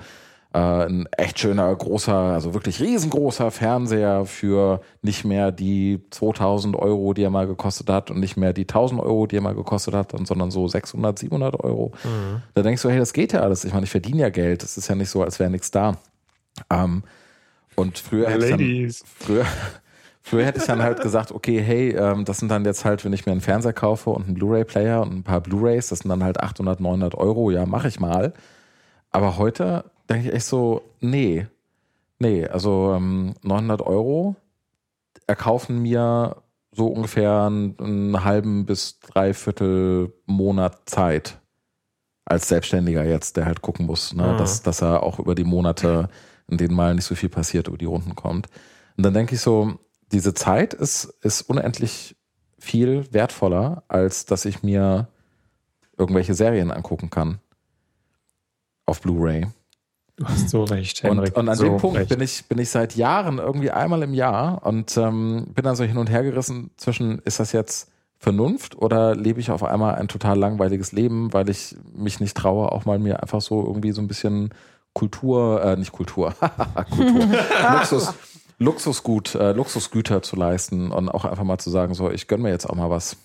[0.53, 7.13] Äh, ein echt schöner, großer, also wirklich riesengroßer Fernseher für nicht mehr die 2000 Euro,
[7.13, 9.95] die er mal gekostet hat und nicht mehr die 1000 Euro, die er mal gekostet
[9.95, 11.93] hat, sondern so 600, 700 Euro.
[12.03, 12.43] Mhm.
[12.55, 13.65] Da denkst du, hey, das geht ja alles.
[13.65, 14.63] Ich meine, ich verdiene ja Geld.
[14.63, 15.99] Es ist ja nicht so, als wäre nichts da.
[16.69, 17.05] Ähm,
[17.81, 19.47] und früher hätte ich dann, früher,
[20.23, 23.13] früher hätte ich dann halt gesagt, okay, hey, ähm, das sind dann jetzt halt, wenn
[23.13, 26.23] ich mir einen Fernseher kaufe und einen Blu-ray-Player und ein paar Blu-rays, das sind dann
[26.25, 27.51] halt 800, 900 Euro.
[27.51, 28.33] Ja, mache ich mal.
[29.11, 31.47] Aber heute denke ich echt so, nee,
[32.19, 34.37] nee, also ähm, 900 Euro
[35.27, 36.37] erkaufen mir
[36.73, 41.39] so ungefähr einen, einen halben bis dreiviertel Monat Zeit
[42.25, 44.39] als Selbstständiger jetzt, der halt gucken muss, ne, mhm.
[44.39, 46.09] dass, dass er auch über die Monate
[46.51, 48.49] in denen mal nicht so viel passiert, über die Runden kommt.
[48.97, 49.79] Und dann denke ich so,
[50.13, 52.17] diese Zeit ist, ist unendlich
[52.59, 55.09] viel wertvoller, als dass ich mir
[55.97, 57.39] irgendwelche Serien angucken kann.
[58.87, 59.47] Auf Blu-ray.
[60.17, 61.35] Du hast so recht, Henrik.
[61.37, 62.11] Und, und an so dem Punkt recht.
[62.11, 65.85] bin ich, bin ich seit Jahren irgendwie einmal im Jahr und ähm, bin dann so
[65.85, 70.09] hin und her gerissen zwischen, ist das jetzt Vernunft oder lebe ich auf einmal ein
[70.09, 74.03] total langweiliges Leben, weil ich mich nicht traue, auch mal mir einfach so irgendwie so
[74.03, 74.51] ein bisschen
[74.93, 76.35] Kultur, äh, nicht Kultur,
[76.91, 77.29] Kultur,
[77.73, 78.15] Luxus,
[78.59, 82.51] Luxusgut, äh, Luxusgüter zu leisten und auch einfach mal zu sagen, so, ich gönne mir
[82.51, 83.17] jetzt auch mal was.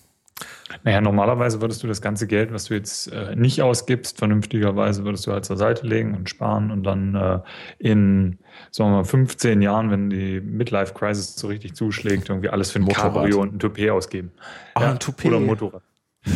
[0.84, 5.26] Naja, normalerweise würdest du das ganze Geld, was du jetzt äh, nicht ausgibst, vernünftigerweise würdest
[5.26, 7.38] du halt zur Seite legen und sparen und dann äh,
[7.78, 8.38] in,
[8.70, 12.82] sagen wir mal, 15 Jahren, wenn die Midlife-Crisis so richtig zuschlägt, irgendwie alles für ein
[12.82, 13.14] Motorrad.
[13.14, 14.32] Cabrio und ein Toupet ausgeben.
[14.74, 15.26] Ah, ein Toupet.
[15.28, 15.82] Oder ein Motorrad.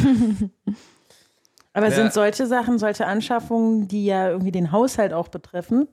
[1.73, 1.93] Aber Ja.
[1.95, 5.87] sind solche Sachen, solche Anschaffungen, die ja irgendwie den Haushalt auch betreffen,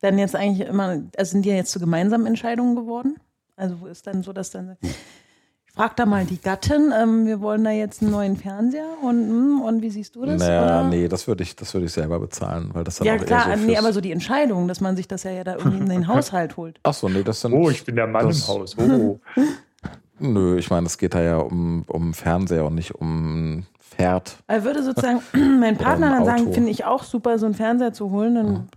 [0.00, 3.16] dann jetzt eigentlich immer, also sind die ja jetzt zu gemeinsamen Entscheidungen geworden?
[3.56, 7.42] Also wo ist dann so, dass dann, ich frag da mal die Gattin, ähm, wir
[7.42, 10.40] wollen da jetzt einen neuen Fernseher und, hm, und wie siehst du das?
[10.40, 10.88] Naja, oder?
[10.88, 13.50] nee, das würde ich, das würde ich selber bezahlen, weil das dann Ja auch klar,
[13.50, 15.76] eher so nee, aber so die Entscheidung, dass man sich das ja, ja da irgendwie
[15.76, 16.80] in den Haushalt holt.
[16.82, 17.52] Ach so, nee, das sind.
[17.52, 18.74] Oh, ich bin der Mann das- im Haus.
[18.78, 19.20] Oh.
[20.18, 24.36] Nö, ich meine, es geht da ja um, um Fernseher und nicht um Pferd.
[24.46, 25.20] Er würde sozusagen
[25.60, 28.68] mein Partner dann sagen, finde ich auch super, so einen Fernseher zu holen, dann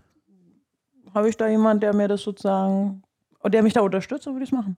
[1.14, 3.04] habe ich da jemand, der mir das sozusagen,
[3.46, 4.78] der mich da unterstützt, dann würde ich es machen.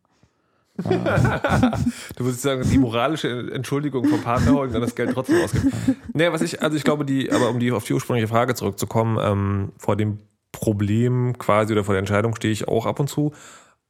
[0.78, 5.72] Du würdest sagen, die moralische Entschuldigung vom Partner holen und dann das Geld trotzdem ausgeben.
[6.14, 9.18] Nee, was ich, also ich glaube, die, aber um die auf die ursprüngliche Frage zurückzukommen,
[9.22, 10.20] ähm, vor dem
[10.52, 13.32] Problem quasi oder vor der Entscheidung stehe ich auch ab und zu.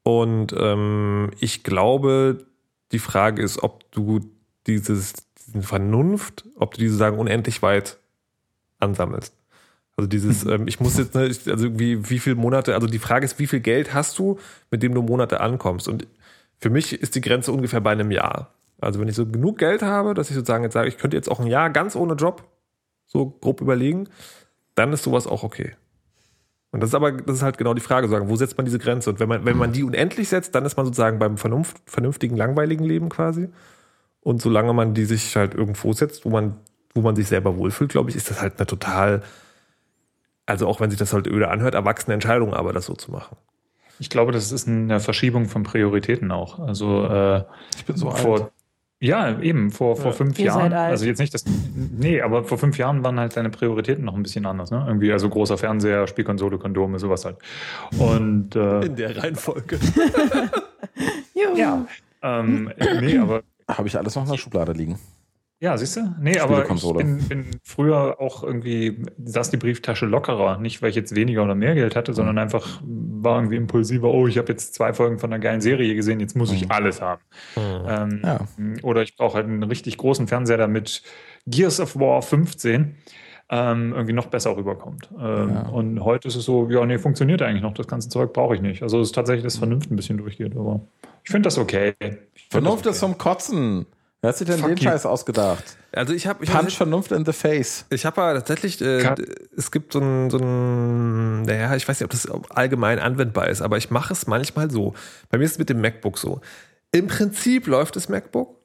[0.04, 2.46] Und ähm, ich glaube,
[2.92, 4.20] die Frage ist, ob du
[4.68, 5.14] dieses
[5.48, 7.98] diesen Vernunft, ob du diese sagen unendlich weit
[8.80, 9.34] ansammelst.
[9.98, 13.00] Also dieses, ähm, ich muss jetzt, ne, ich, also wie, wie viele Monate, also die
[13.00, 14.40] Frage ist, wie viel Geld hast du,
[14.70, 15.88] mit dem du Monate ankommst?
[15.88, 16.06] Und
[16.60, 18.54] für mich ist die Grenze ungefähr bei einem Jahr.
[18.82, 21.32] Also wenn ich so genug Geld habe, dass ich sozusagen jetzt sage, ich könnte jetzt
[21.32, 22.44] auch ein Jahr ganz ohne Job
[23.06, 24.10] so grob überlegen,
[24.76, 25.76] dann ist sowas auch okay.
[26.72, 28.80] Und das ist aber, das ist halt genau die Frage, sagen, wo setzt man diese
[28.80, 29.10] Grenze?
[29.10, 32.36] Und wenn man, wenn man die unendlich setzt, dann ist man sozusagen beim vernunft, vernünftigen,
[32.36, 33.48] langweiligen Leben quasi.
[34.26, 36.56] Und solange man die sich halt irgendwo setzt, wo man,
[36.96, 39.22] wo man sich selber wohlfühlt, glaube ich, ist das halt eine total,
[40.48, 43.38] also auch wenn sich das halt öde anhört, erwachsene Entscheidung, aber das so zu machen.
[44.00, 46.58] Ich glaube, das ist eine Verschiebung von Prioritäten auch.
[46.58, 47.44] Also äh,
[47.78, 48.52] Ich bin so vor, alt.
[49.00, 50.62] Ja, eben, vor, vor fünf Ihr Jahren.
[50.72, 50.90] seid alt.
[50.90, 51.46] Also jetzt nicht das.
[51.76, 54.84] Nee, aber vor fünf Jahren waren halt deine Prioritäten noch ein bisschen anders, ne?
[54.88, 57.38] Irgendwie, also großer Fernseher, Spielkonsole, Kondome, sowas halt.
[58.00, 59.78] Und äh, In der Reihenfolge.
[61.36, 61.56] Juhu.
[61.56, 61.86] ja.
[62.24, 62.72] Ähm,
[63.02, 65.00] nee, aber Habe ich alles noch in der Schublade liegen.
[65.62, 66.14] Ja, siehst du?
[66.20, 70.58] Nee, aber ich bin, bin früher auch irgendwie, saß die Brieftasche lockerer.
[70.58, 74.28] Nicht, weil ich jetzt weniger oder mehr Geld hatte, sondern einfach war irgendwie impulsiver, oh,
[74.28, 77.22] ich habe jetzt zwei Folgen von einer geilen Serie gesehen, jetzt muss ich alles haben.
[77.58, 78.40] Ähm, Ja.
[78.84, 81.02] Oder ich brauche halt einen richtig großen Fernseher, damit
[81.48, 82.96] Gears of War 15
[83.50, 85.10] ähm, irgendwie noch besser rüberkommt.
[85.18, 85.62] Ähm, Ja.
[85.70, 88.62] Und heute ist es so, ja, nee, funktioniert eigentlich noch, das ganze Zeug brauche ich
[88.62, 88.84] nicht.
[88.84, 90.82] Also es ist tatsächlich, dass Vernunft ein bisschen durchgeht, aber
[91.26, 91.96] ich finde das okay.
[92.50, 93.88] Vernunft das ist zum Kotzen.
[94.22, 94.84] Wer hat sich denn Fuck den you.
[94.84, 95.64] Scheiß ausgedacht?
[95.92, 97.86] Also ich habe ich Punch Vernunft in the face.
[97.90, 99.16] Ich habe ja tatsächlich, äh,
[99.58, 103.62] es gibt so ein, so ein, naja, ich weiß nicht, ob das allgemein anwendbar ist,
[103.62, 104.94] aber ich mache es manchmal so.
[105.30, 106.42] Bei mir ist es mit dem MacBook so.
[106.92, 108.56] Im Prinzip läuft das MacBook.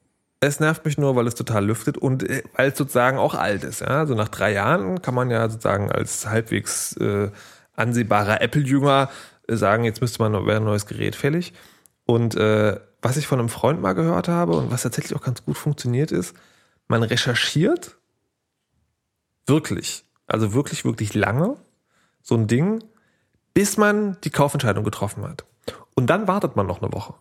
[0.40, 3.64] Es nervt mich nur, weil es total lüftet und äh, weil es sozusagen auch alt
[3.64, 3.80] ist.
[3.80, 4.06] Ja?
[4.06, 7.30] So nach drei Jahren kann man ja sozusagen als halbwegs äh,
[7.74, 9.08] ansehbarer Apple-Jünger
[9.48, 11.54] äh, sagen, jetzt müsste man wäre ein neues Gerät fällig.
[12.10, 15.44] Und äh, was ich von einem Freund mal gehört habe und was tatsächlich auch ganz
[15.44, 16.34] gut funktioniert ist,
[16.88, 17.98] man recherchiert
[19.46, 21.56] wirklich, also wirklich, wirklich lange
[22.20, 22.82] so ein Ding,
[23.54, 25.44] bis man die Kaufentscheidung getroffen hat.
[25.94, 27.14] Und dann wartet man noch eine Woche.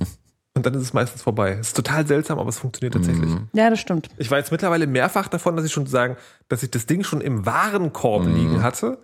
[0.54, 1.52] Und dann ist es meistens vorbei.
[1.60, 3.30] Es ist total seltsam, aber es funktioniert tatsächlich.
[3.30, 3.48] Mhm.
[3.52, 4.08] Ja, das stimmt.
[4.18, 6.16] Ich war jetzt mittlerweile mehrfach davon, dass ich schon sagen,
[6.48, 8.34] dass ich das Ding schon im Warenkorb Mhm.
[8.34, 8.98] liegen hatte.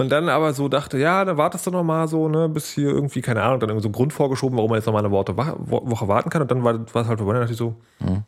[0.00, 2.88] Und dann aber so dachte, ja, dann wartest du noch mal so, ne, bis hier
[2.88, 5.10] irgendwie, keine Ahnung, dann irgendwie so ein Grund vorgeschoben, warum man jetzt noch mal eine
[5.10, 6.42] Woche, Woche warten kann.
[6.42, 7.32] Und dann war es halt vorbei.
[7.34, 8.22] Dann dachte ich so, Mhm.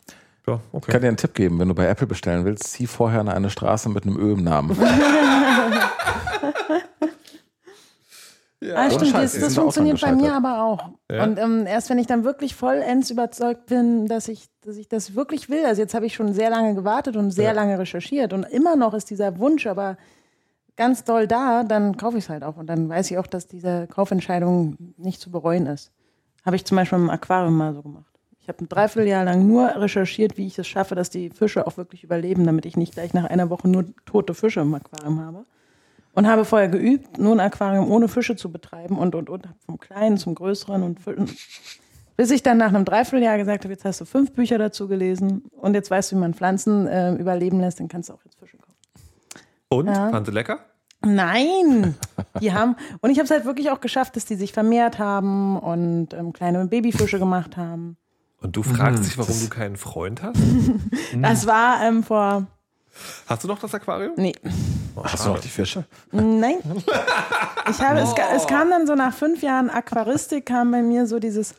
[0.46, 0.92] ja, Ich okay.
[0.92, 3.48] kann dir einen Tipp geben, wenn du bei Apple bestellen willst, zieh vorher an eine
[3.50, 4.76] Straße mit einem Ö im Namen.
[8.74, 10.90] ah, stimmt, Scheiß, das, das funktioniert bei mir aber auch.
[11.10, 11.24] Ja.
[11.24, 15.14] Und ähm, erst wenn ich dann wirklich vollends überzeugt bin, dass ich, dass ich das
[15.14, 17.52] wirklich will, also jetzt habe ich schon sehr lange gewartet und sehr Ja.
[17.52, 19.96] lange recherchiert und immer noch ist dieser Wunsch aber
[20.76, 22.56] ganz doll da, dann kaufe ich es halt auch.
[22.56, 25.92] Und dann weiß ich auch, dass diese Kaufentscheidung nicht zu bereuen ist.
[26.44, 28.12] Habe ich zum Beispiel im Aquarium mal so gemacht.
[28.40, 31.76] Ich habe ein Dreivierteljahr lang nur recherchiert, wie ich es schaffe, dass die Fische auch
[31.76, 35.44] wirklich überleben, damit ich nicht gleich nach einer Woche nur tote Fische im Aquarium habe.
[36.14, 39.78] Und habe vorher geübt, nur ein Aquarium ohne Fische zu betreiben und, und, und, vom
[39.78, 40.98] Kleinen zum Größeren und
[42.16, 45.44] bis ich dann nach einem Dreivierteljahr gesagt habe, jetzt hast du fünf Bücher dazu gelesen
[45.52, 48.38] und jetzt weißt du, wie man Pflanzen äh, überleben lässt, dann kannst du auch jetzt
[48.38, 48.71] Fische kaufen.
[49.72, 49.86] Und?
[49.86, 50.10] Ja.
[50.10, 50.60] Fanden sie lecker?
[51.04, 51.96] Nein,
[52.40, 55.58] die haben und ich habe es halt wirklich auch geschafft, dass die sich vermehrt haben
[55.58, 57.96] und ähm, kleine Babyfische gemacht haben.
[58.40, 60.36] Und du fragst dich, warum du keinen Freund hast?
[61.20, 62.46] Das war ähm, vor
[63.26, 64.12] Hast du noch das Aquarium?
[64.16, 64.34] nee,
[64.94, 65.84] Oh, Hast du noch die Fische?
[66.12, 66.56] nein.
[67.70, 71.06] Ich habe es, ka- es kam dann so nach fünf Jahren Aquaristik kam bei mir
[71.06, 71.54] so dieses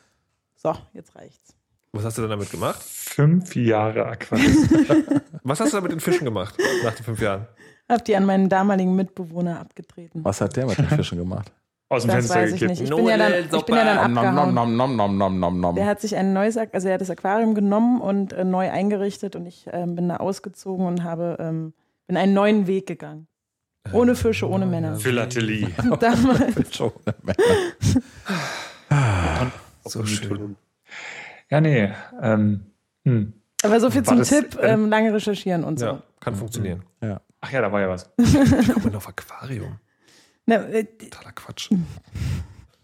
[0.55, 1.53] so jetzt reicht's.
[1.93, 2.81] Was hast du dann damit gemacht?
[2.83, 4.67] Fünf Jahre Aquarium.
[5.43, 7.47] Was hast du dann mit den Fischen gemacht nach den fünf Jahren?
[7.93, 10.23] Hab die an meinen damaligen Mitbewohner abgetreten.
[10.23, 11.51] Was hat der mit den Fischen gemacht?
[11.89, 12.79] Aus dem Das Fenster weiß ich gekippt.
[12.79, 12.89] nicht.
[12.89, 14.53] Ich bin ja dann, ich bin ja dann Nom, nom, abgehauen.
[14.55, 15.75] nom, nom, nom, nom, nom, nom.
[15.75, 19.35] Der hat sich ein neues, also er hat das Aquarium genommen und äh, neu eingerichtet
[19.35, 21.73] und ich ähm, bin da ausgezogen und habe ähm,
[22.07, 23.27] bin einen neuen Weg gegangen.
[23.91, 24.95] Ohne Fische, ohne Männer.
[24.95, 25.67] Philatelie.
[25.99, 26.55] Damals.
[26.75, 26.91] Schon.
[29.85, 30.55] So schön.
[31.49, 31.91] Ja, nee.
[32.21, 32.61] Ähm,
[33.05, 33.33] hm.
[33.63, 35.85] Aber so viel War zum das, Tipp, äh, ähm, lange recherchieren und so.
[35.85, 36.83] Ja, kann funktionieren.
[37.45, 38.09] Ach ja, da war ja was.
[38.15, 39.75] Kommt man auf Aquarium?
[40.45, 41.69] Na, äh, Totaler Quatsch.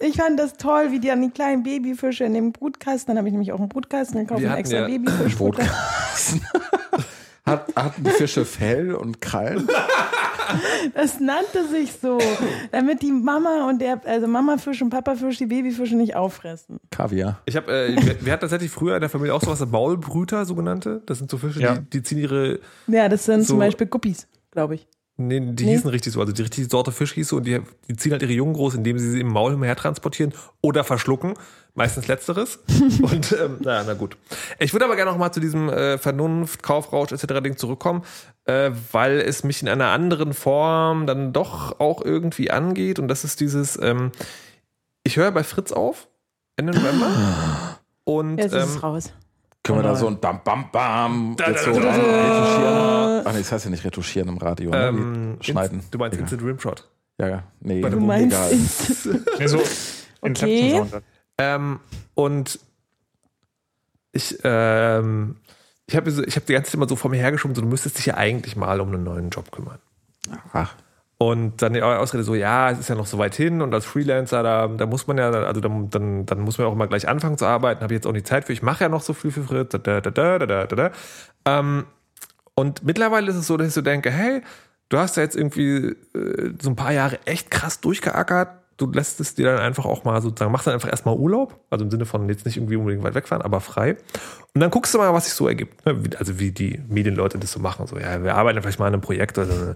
[0.00, 3.28] ich fand das toll, wie die an die kleinen Babyfische in dem Brutkasten, dann habe
[3.28, 5.62] ich nämlich auch einen Brutkasten gekauft, Wir ein hatten extra ja- Babyfischfutter.
[5.64, 6.42] Brotkasten.
[7.46, 9.68] Hat, hatten die Fische Fell und Krallen?
[10.94, 12.18] Das nannte sich so,
[12.72, 16.78] damit die Mama und der, also Mamafisch und Papafisch die Babyfische nicht auffressen.
[16.90, 17.40] Kaviar.
[17.46, 21.02] Ich habe, äh, wir, wir hatten tatsächlich früher in der Familie auch sowas, Maulbrüter, sogenannte.
[21.06, 21.74] Das sind so Fische, Ja.
[21.76, 24.86] die, die ziehen ihre, Ja, das sind So- zum Beispiel Guppies, glaube ich.
[25.16, 25.72] nee, die Nee.
[25.72, 28.22] hießen richtig so, also die richtige Sorte Fisch hieß so und die, die ziehen halt
[28.22, 31.34] ihre Jungen groß, indem sie sie im Maul umher transportieren oder verschlucken.
[31.76, 32.60] Meistens letzteres.
[33.02, 34.16] und ähm, naja, na gut.
[34.60, 37.42] Ich würde aber gerne noch mal zu diesem äh, Vernunft, Kaufrausch etc.
[37.42, 38.02] Ding zurückkommen,
[38.44, 43.24] äh, weil es mich in einer anderen Form dann doch auch irgendwie angeht und das
[43.24, 44.12] ist dieses, ähm,
[45.02, 46.06] ich höre bei Fritz auf,
[46.56, 47.10] Ende November.
[48.06, 49.12] Und Jetzt ist ähm, es raus.
[49.62, 51.92] Können wir da so ein Bam Bam Bam Da, jetzt da, so da, da.
[51.96, 53.22] retuschieren?
[53.26, 54.70] Ach nee, das heißt ja nicht retuschieren im Radio.
[54.70, 54.88] Ne?
[54.88, 55.80] ähm, Schneiden.
[55.80, 56.22] Inst- du meinst Egal.
[56.30, 56.88] Instant Rimshot.
[57.18, 57.42] Ja, ja.
[57.60, 58.52] Nee, Bei Du dem meinst egal.
[58.52, 59.08] ins-
[59.38, 59.62] Nee, so
[60.22, 61.02] Inception Sound.
[61.38, 61.80] Ähm,
[62.14, 62.60] und
[64.12, 65.36] ich, ähm,
[65.86, 67.98] ich habe ich hab die ganze Zeit immer so vor mir hergeschoben, so, du müsstest
[67.98, 69.78] dich ja eigentlich mal um einen neuen Job kümmern.
[70.30, 70.74] Ach,
[71.18, 73.84] Und dann die Ausrede so, ja, es ist ja noch so weit hin und als
[73.84, 77.08] Freelancer, da, da muss man ja, also dann, dann, dann muss man auch immer gleich
[77.08, 79.14] anfangen zu arbeiten, habe ich jetzt auch nicht Zeit für, ich mache ja noch so
[79.14, 80.90] viel für Fritz, da, da, da, da, da, da, da.
[81.44, 81.84] Ähm,
[82.54, 84.42] und mittlerweile ist es so, dass ich so denke, hey,
[84.88, 89.20] du hast ja jetzt irgendwie äh, so ein paar Jahre echt krass durchgeackert, du lässt
[89.20, 92.06] es dir dann einfach auch mal sozusagen, machst dann einfach erstmal Urlaub, also im Sinne
[92.06, 93.96] von jetzt nicht irgendwie unbedingt weit wegfahren, aber frei.
[94.54, 95.84] Und dann guckst du mal, was sich so ergibt.
[95.86, 96.04] ne?
[96.04, 97.86] Wie- Also wie die Medienleute das so machen.
[97.86, 99.74] So, ja, wir arbeiten vielleicht mal an einem Projekt oder so.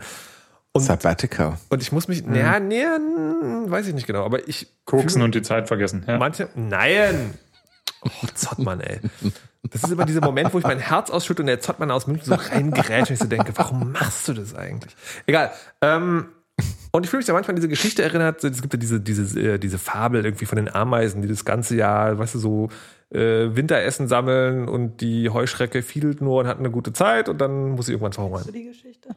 [0.73, 1.57] Und Sabbatical.
[1.71, 4.69] und ich muss mich, naja, nee, weiß ich nicht genau, aber ich.
[4.85, 6.05] Koksen und die Zeit vergessen.
[6.07, 6.19] Ja.
[6.19, 7.35] Manche, nein!
[8.05, 9.01] Oh, Zottmann, ey.
[9.71, 12.27] Das ist immer dieser Moment, wo ich mein Herz ausschütte und der Zottmann aus München
[12.27, 14.95] so reingerätscht und ich so denke, warum machst du das eigentlich?
[15.27, 15.51] Egal.
[15.83, 16.27] Ähm,
[16.99, 19.41] und ich fühle mich da manchmal an diese Geschichte erinnert, es gibt ja diese, diese,
[19.41, 22.69] äh, diese Fabel irgendwie von den Ameisen, die das ganze Jahr, weißt du, so
[23.11, 27.71] äh, Winteressen sammeln und die Heuschrecke fiedelt nur und hat eine gute Zeit und dann
[27.71, 28.43] muss sie irgendwann verhungern.
[28.45, 29.09] So die Geschichte.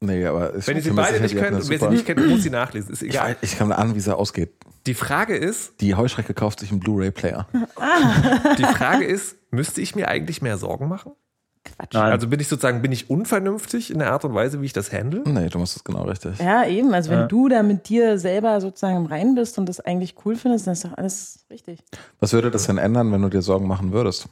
[0.00, 2.50] Nee, aber ich Wenn ihr sie beide nicht kennt wer sie nicht kennt, muss sie
[2.50, 2.92] nachlesen.
[2.92, 3.32] Ist ich, egal.
[3.32, 4.52] weiß- ich kann ahnen, wie sie ausgeht.
[4.86, 7.46] Die Frage ist, Die Heuschrecke kauft sich einen Blu-ray-Player.
[8.58, 11.12] Die Frage ist, müsste ich mir eigentlich mehr Sorgen machen?
[11.78, 11.94] Quatsch.
[11.94, 12.10] Nein.
[12.12, 14.92] Also bin ich sozusagen, bin ich unvernünftig in der Art und Weise, wie ich das
[14.92, 15.22] handle?
[15.26, 16.38] Nee, du machst es genau richtig.
[16.40, 16.92] Ja, eben.
[16.92, 17.26] Also wenn Ja.
[17.26, 20.72] du da mit dir selber sozusagen im Reinen bist und das eigentlich cool findest, dann
[20.72, 21.78] ist doch alles richtig.
[22.20, 24.28] Was würde das denn ändern, wenn du dir Sorgen machen würdest?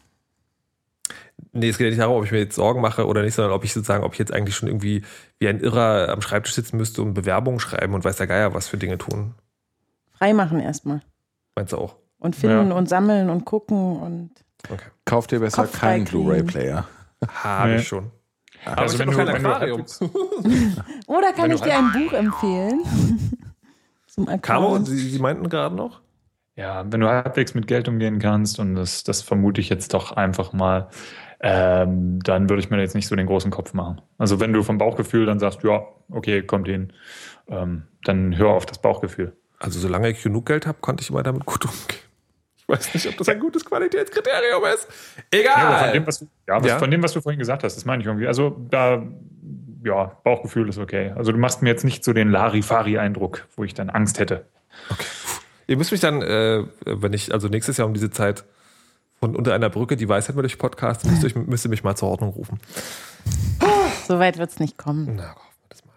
[1.53, 3.53] Nee, es geht ja nicht darum, ob ich mir jetzt Sorgen mache oder nicht, sondern
[3.55, 5.03] ob ich sozusagen, ob ich jetzt eigentlich schon irgendwie
[5.39, 8.69] wie ein Irrer am Schreibtisch sitzen müsste und Bewerbungen schreiben und weiß der Geier was
[8.69, 9.35] für Dinge tun.
[10.13, 11.03] freimachen erstmal.
[11.55, 11.97] Meinst du auch?
[12.19, 12.75] Und finden Ja.
[12.77, 14.31] und sammeln und gucken und
[14.71, 14.87] Okay.
[15.05, 16.07] Kauft ihr besser Kopf keinen.
[16.07, 16.89] Blu-ray-Player.
[17.27, 17.77] Habe Nee.
[17.77, 18.11] ich schon.
[18.65, 19.85] Aber Also ich wenn habe noch du- kein Aquarium.
[21.07, 22.81] Oder kann Wenn ich dir ein Buch empfehlen?
[24.07, 24.79] Zum Caro.
[24.79, 26.01] Sie, Sie meinten gerade noch?
[26.57, 30.13] Ja, wenn du halbwegs mit Geld umgehen kannst, und das, das vermute ich jetzt doch
[30.13, 30.89] einfach mal,
[31.41, 34.01] ähm, dann würde ich mir jetzt nicht so den großen Kopf machen.
[34.17, 36.95] Also wenn du vom Bauchgefühl dann sagst, ja, okay, kommt hin,
[37.49, 39.37] ähm, dann hör auf das Bauchgefühl.
[39.59, 42.01] Also solange ich genug Geld habe, konnte ich immer damit gut umgehen.
[42.69, 44.89] Ich weiß nicht, ob das ein gutes Qualitätskriterium ist.
[45.33, 45.85] Ja, Egal.
[45.85, 46.79] von dem, was du, ja, was, Ja.
[46.79, 48.27] von dem, was du vorhin gesagt hast, das meine ich irgendwie.
[48.27, 49.03] Also da,
[49.85, 51.13] ja, Bauchgefühl ist okay.
[51.15, 54.47] Also du machst mir jetzt nicht so den Larifari-Eindruck, wo ich dann Angst hätte.
[55.69, 58.45] Ihr müsst mich dann, äh, wenn ich, also nächstes Jahr um diese Zeit
[59.21, 61.95] von unter einer Brücke die Weisheit mit euch Podcast, müsst ihr, müsst ihr mich mal
[61.97, 62.61] zur Ordnung rufen.
[64.09, 65.15] So weit wird es nicht kommen.
[65.17, 65.95] Na, hoffen wir das mal.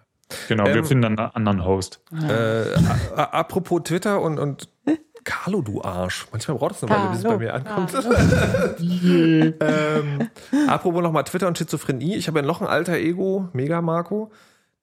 [0.48, 2.02] Genau, Ähm, wir finden dann einen anderen Host.
[2.28, 2.74] Äh,
[3.16, 4.70] apropos Twitter und, und
[5.24, 6.28] Carlo, du Arsch.
[6.32, 7.94] Manchmal braucht es eine Weile, bis es bei mir ankommt.
[9.62, 10.30] ähm,
[10.68, 12.16] apropos nochmal Twitter und Schizophrenie.
[12.16, 14.32] Ich habe ja noch ein alter Ego, Mega Marco.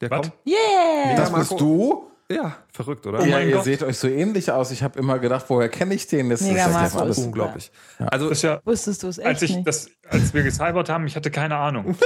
[0.01, 0.21] Der Was?
[0.21, 0.33] kommt.
[0.45, 1.15] Yeah!
[1.15, 1.49] Das Marco.
[1.49, 2.11] bist du?
[2.29, 3.19] Ja, verrückt, oder?
[3.21, 3.63] Oh ja, ihr Gott.
[3.63, 4.71] seht euch so ähnlich aus.
[4.71, 6.29] Ich habe immer gedacht, woher kenne ich den?
[6.29, 6.99] Das Mega ist ja Marco.
[6.99, 7.17] alles.
[7.19, 7.71] Unglaublich.
[7.99, 9.67] Also, Das ist ja, Wusstest du es echt als ich nicht?
[9.67, 11.95] das, als wir gecybert haben, ich hatte keine Ahnung.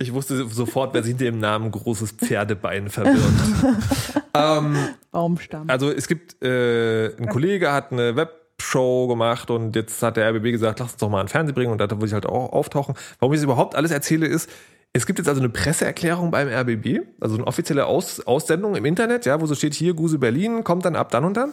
[0.02, 3.20] ich wusste sofort, wer sich hinter dem Namen großes Pferdebein verbirgt.
[4.34, 4.78] ähm,
[5.12, 5.70] Baumstamm.
[5.70, 10.52] Also es gibt, äh, ein Kollege hat eine Webshow gemacht und jetzt hat der RBB
[10.52, 12.96] gesagt, lass uns doch mal einen Fernsehen bringen und da würde ich halt auch auftauchen.
[13.20, 14.50] Warum ich das überhaupt alles erzähle ist,
[14.94, 19.26] es gibt jetzt also eine Presseerklärung beim RBB, also eine offizielle Aus Aussendung im Internet,
[19.26, 21.52] ja, wo so steht hier Guse Berlin, kommt dann ab dann und dann.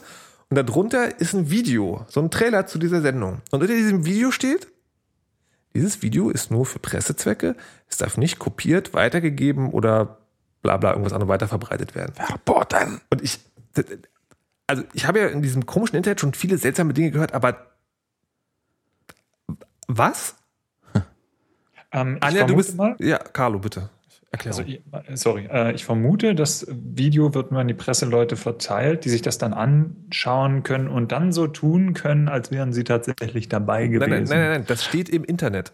[0.49, 3.43] Und darunter ist ein Video, so ein Trailer zu dieser Sendung.
[3.51, 4.69] Und unter diesem Video steht,
[5.77, 7.57] dieses Video ist nur für Pressezwecke,
[7.89, 10.19] es darf nicht kopiert, weitergegeben oder
[10.63, 12.15] bla bla irgendwas anderes weiterverbreitet werden.
[12.15, 13.01] Verboten.
[13.11, 13.41] Und ich,
[14.67, 17.67] also ich habe ja in diesem komischen Internet schon viele seltsame Dinge gehört, aber
[19.87, 20.37] was?
[21.93, 23.91] Ähm, ich Anja, du bist, mal, ja, Carlo, bitte.
[24.45, 24.83] Also, ich-
[25.15, 29.39] sorry, äh, ich vermute, das Video wird nur an die Presseleute verteilt, die sich das
[29.39, 34.11] dann anschauen können und dann so tun können, als wären sie tatsächlich dabei gewesen.
[34.11, 35.73] nein, nein, nein, nein, nein, das steht im Internet.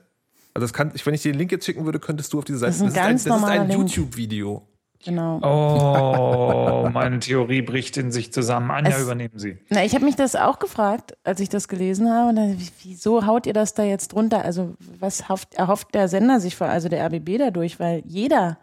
[0.55, 2.45] Also das kann, ich, wenn ich dir den Link jetzt schicken würde, könntest du auf
[2.45, 2.73] diese Seite.
[2.73, 3.71] Das ist ein ganz das ist ein.
[3.71, 4.67] YouTube-Video.
[5.05, 5.41] Genau.
[5.43, 8.71] Oh, meine Theorie bricht in sich zusammen.
[8.71, 9.59] Anja, Es- übernehmen Sie.
[9.69, 12.29] Na, ich habe mich das auch gefragt, als ich das gelesen habe.
[12.31, 14.45] Und dann, wie- wieso haut ihr das da jetzt drunter?
[14.45, 17.81] Also, was hofft, erhofft der Sender sich, vor, also der RBB dadurch?
[17.81, 18.59] Weil jeder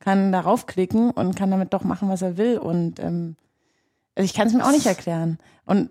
[0.00, 2.58] kann darauf klicken und kann damit doch machen, was er will.
[2.58, 3.36] Und ähm,
[4.14, 5.38] also ich kann es mir auch nicht erklären.
[5.64, 5.90] Und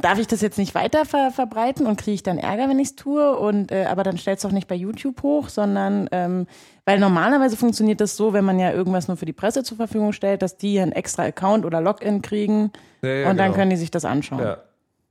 [0.00, 2.88] darf ich das jetzt nicht weiter ver verbreiten und kriege ich dann Ärger, wenn ich
[2.88, 3.36] es tue?
[3.38, 6.46] Und äh, aber dann stellt es doch nicht bei YouTube hoch, sondern ähm,
[6.84, 10.12] weil normalerweise funktioniert das so, wenn man ja irgendwas nur für die Presse zur Verfügung
[10.12, 12.72] stellt, dass die einen extra Account oder Login kriegen
[13.02, 13.56] Ja, ja, und dann genau.
[13.58, 14.40] können die sich das anschauen.
[14.42, 14.58] Ja.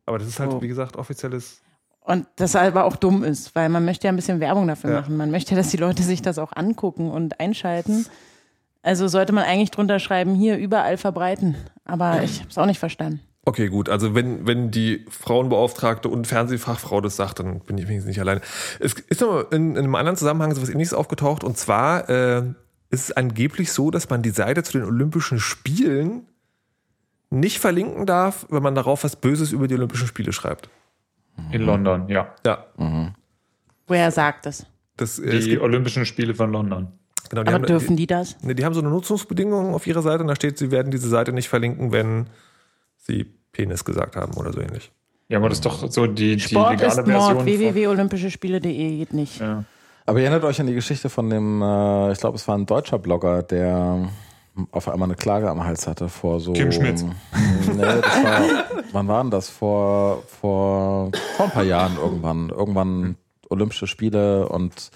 [0.05, 0.61] Aber das ist halt, So.
[0.61, 1.61] wie gesagt, offizielles.
[2.01, 4.99] Und das aber auch dumm ist, weil man möchte ja ein bisschen Werbung dafür Ja.
[4.99, 5.15] machen.
[5.15, 8.05] Man möchte, dass die Leute sich das auch angucken und einschalten.
[8.81, 11.55] Also sollte man eigentlich drunter schreiben, hier überall verbreiten.
[11.85, 13.21] Aber ich habe es auch nicht verstanden.
[13.45, 13.89] Okay, gut.
[13.89, 18.39] Also wenn, wenn die Frauenbeauftragte und Fernsehfachfrau das sagt, dann bin ich wenigstens nicht alleine.
[18.79, 21.43] Es ist noch in, in einem anderen Zusammenhang so was ähnliches aufgetaucht.
[21.43, 22.43] Und zwar äh,
[22.89, 26.27] ist es angeblich so, dass man die Seite zu den Olympischen Spielen
[27.31, 30.69] nicht verlinken darf, wenn man darauf was Böses über die Olympischen Spiele schreibt.
[31.51, 32.33] In London, ja.
[32.45, 32.65] Ja.
[33.87, 34.65] Woher sagt es?
[34.97, 36.89] Das, äh, Die Olympischen Spiele von London.
[37.29, 38.41] genau, die, Aber haben, dürfen die, die das?
[38.43, 41.09] ne, die haben so eine Nutzungsbedingung auf ihrer Seite und da steht, sie werden diese
[41.09, 42.27] Seite nicht verlinken, wenn
[43.03, 44.91] sie Penis gesagt haben oder so ähnlich.
[45.29, 47.33] Ja, aber das ist doch so die, die Sport legale ist Version.
[47.35, 49.39] Mord, www.olympischespiele.de geht nicht.
[49.39, 49.63] Ja.
[50.05, 52.65] Aber ihr erinnert euch an die Geschichte von dem, äh, ich glaube, es war ein
[52.65, 54.09] deutscher Blogger, der
[54.71, 56.53] auf einmal eine Klage am Hals hatte vor so.
[56.53, 57.05] Kim Schmitz.
[57.75, 58.41] Nee, das war,
[58.91, 59.49] wann war denn das?
[59.49, 62.49] Vor, vor, vor ein paar Jahren irgendwann.
[62.49, 63.15] Irgendwann
[63.49, 64.91] Olympische Spiele und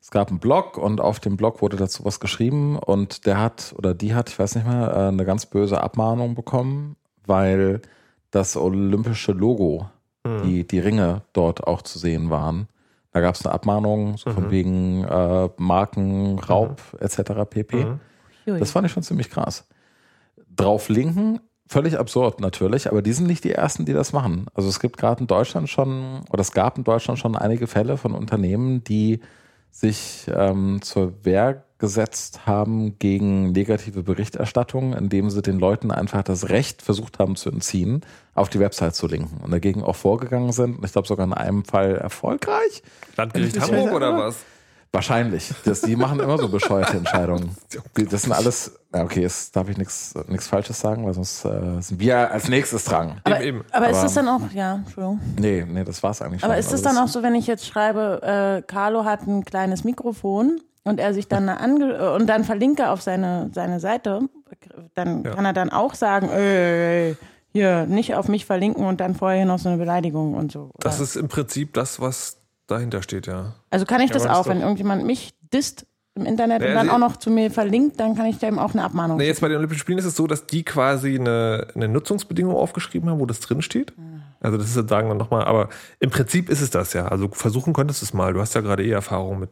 [0.00, 3.74] es gab einen Blog und auf dem Blog wurde dazu was geschrieben und der hat
[3.76, 6.96] oder die hat, ich weiß nicht mehr, äh, eine ganz böse Abmahnung bekommen,
[7.26, 7.80] weil
[8.30, 9.88] das olympische Logo,
[10.44, 12.68] die, die Ringe dort auch zu sehen waren.
[13.12, 17.48] Da gab es eine Abmahnung so von wegen äh, Markenraub etc.
[17.48, 17.86] pp.
[18.46, 18.58] Hui.
[18.58, 19.66] Das fand ich schon ziemlich krass.
[20.54, 24.46] Drauf linken, völlig absurd natürlich, aber die sind nicht die ersten, die das machen.
[24.54, 27.96] Also es gibt gerade in Deutschland schon, oder es gab in Deutschland schon einige Fälle
[27.96, 29.20] von Unternehmen, die
[29.70, 36.48] sich ähm, zur Wehr gesetzt haben gegen negative Berichterstattung, indem sie den Leuten einfach das
[36.48, 38.00] Recht versucht haben zu entziehen,
[38.34, 40.78] auf die Website zu linken und dagegen auch vorgegangen sind.
[40.78, 42.82] Und ich glaube sogar in einem Fall erfolgreich.
[43.16, 44.36] Landgericht Hamburg oder was?
[44.92, 45.52] Wahrscheinlich.
[45.66, 47.54] Das, die machen immer so bescheuerte Entscheidungen.
[47.94, 50.14] Das sind alles, ja, okay, jetzt darf ich nichts
[50.46, 53.20] Falsches sagen, weil sonst äh, sind wir als nächstes dran.
[53.24, 53.62] Aber, eben.
[53.72, 55.20] aber ist das dann auch, ja, Entschuldigung.
[55.38, 56.50] Nee, nee, das war's eigentlich schon.
[56.50, 59.44] Aber ist das Also dann auch so, wenn ich jetzt schreibe, äh, Carlo hat ein
[59.44, 64.20] kleines Mikrofon und er sich dann ange und dann verlinke auf seine, seine Seite,
[64.94, 65.34] dann Ja.
[65.34, 67.16] kann er dann auch sagen, ey,
[67.52, 70.70] hier nicht auf mich verlinken und dann vorher noch so eine Beleidigung und so.
[70.78, 71.04] Das oder?
[71.04, 73.54] ist im Prinzip das, was dahinter steht, ja.
[73.70, 76.74] also kann ich Ja, das das auch, wenn irgendjemand mich disst im Internet Ja, und
[76.74, 79.18] dann auch noch zu mir verlinkt, dann kann ich dem auch eine Abmahnung.
[79.18, 82.54] Nee, jetzt bei den Olympischen Spielen ist es so, dass die quasi eine, eine Nutzungsbedingung
[82.54, 83.92] aufgeschrieben haben, wo das drin steht.
[84.40, 85.68] Also das ist sozusagen dann nochmal, aber
[86.00, 87.06] im Prinzip ist es das ja.
[87.08, 88.32] Also versuchen könntest du es mal.
[88.32, 89.50] Du hast ja gerade eh Erfahrung mit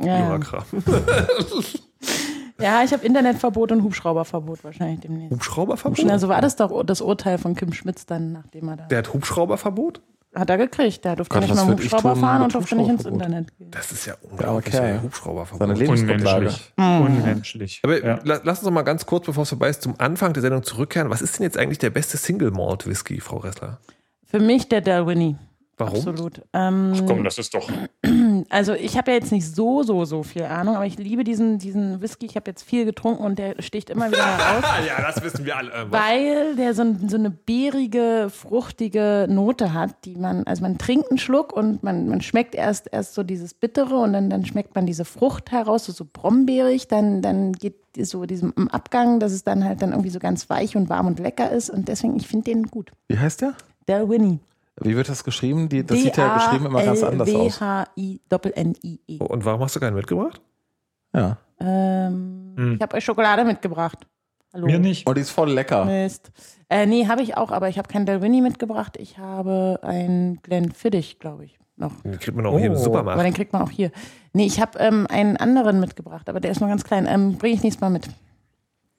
[0.00, 0.26] ja, ja.
[0.26, 0.64] Jura-Kram.
[2.60, 5.32] ja, ich habe Internetverbot und Hubschrauberverbot wahrscheinlich demnächst.
[5.32, 6.04] Hubschrauberverbot?
[6.06, 8.84] Na, so war das doch das Urteil von Kim Schmitz dann, nachdem er da.
[8.86, 10.00] Der hat Hubschrauberverbot?
[10.34, 11.02] Hat er gekriegt.
[11.04, 13.06] Der durfte Gott, nicht mal Hubschrauber tun fahren und durfte nicht ins?
[13.06, 13.70] Internet gehen.
[13.70, 14.74] Das ist ja unglaublich.
[14.74, 14.92] okay.
[14.96, 15.66] ey, Hubschrauberverbot.
[15.66, 16.50] Seine Lebensgrundlage.
[16.76, 17.22] Unmenschlich.
[17.26, 17.80] Unmenschlich.
[17.84, 18.20] Aber ja.
[18.22, 20.62] la- lass uns noch mal ganz kurz, bevor es vorbei ist, zum Anfang der Sendung
[20.62, 21.08] zurückkehren.
[21.08, 23.78] Was ist denn jetzt eigentlich der beste Single Malt Whisky, Frau Ressler?
[24.26, 25.36] Für mich der Dalwhinnie.
[25.78, 25.94] Warum?
[25.96, 26.42] Absolut.
[26.52, 27.70] Ähm, Komm, das ist doch.
[28.50, 31.58] also ich habe ja jetzt nicht so, so, so viel Ahnung, aber ich liebe diesen,
[31.58, 32.26] diesen Whisky.
[32.26, 34.64] Ich habe jetzt viel getrunken und der sticht immer wieder heraus.
[34.76, 35.70] Ah, ja, das wissen wir alle.
[35.90, 41.18] Weil der so, so eine beerige, fruchtige Note hat, die man, also man trinkt einen
[41.18, 44.86] Schluck und man, man schmeckt erst, erst so dieses Bittere und dann, dann schmeckt man
[44.86, 49.44] diese Frucht heraus, so, so brombeerig, dann, dann geht so diesem im Abgang, dass es
[49.44, 52.26] dann halt dann irgendwie so ganz weich und warm und lecker ist und deswegen, ich
[52.26, 52.90] finde den gut.
[53.08, 53.54] Wie heißt der?
[53.88, 54.40] Der Winnie.
[54.80, 55.68] Wie wird das geschrieben?
[55.68, 57.60] Die, das sieht ja geschrieben immer ganz anders aus.
[57.60, 59.18] W-H-I-N-N-I-E.
[59.18, 60.40] Und warum hast du keinen mitgebracht?
[61.14, 61.38] Ja.
[61.60, 62.74] Ähm, Hm.
[62.76, 64.06] Ich habe euch Schokolade mitgebracht.
[64.54, 64.66] Hallo.
[64.66, 65.06] Mir nicht.
[65.06, 65.84] Und die ist voll lecker.
[65.84, 66.30] Mist.
[66.70, 68.96] Äh, nee, habe ich auch, aber ich habe keinen Dalwhinnie mitgebracht.
[68.98, 71.92] Ich habe einen Glenfiddich, glaube ich, noch.
[72.02, 72.76] Den kriegt man auch hier im Oh.
[72.76, 73.18] Supermarkt.
[73.18, 73.90] Aber den kriegt man auch hier.
[74.32, 77.06] Nee, ich habe ähm, einen anderen mitgebracht, aber der ist nur ganz klein.
[77.06, 78.08] Ähm, Bringe ich nächstes Mal mit.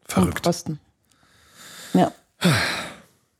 [0.05, 0.43] Verrückt.
[0.43, 0.79] Kosten.
[1.93, 2.11] Ja.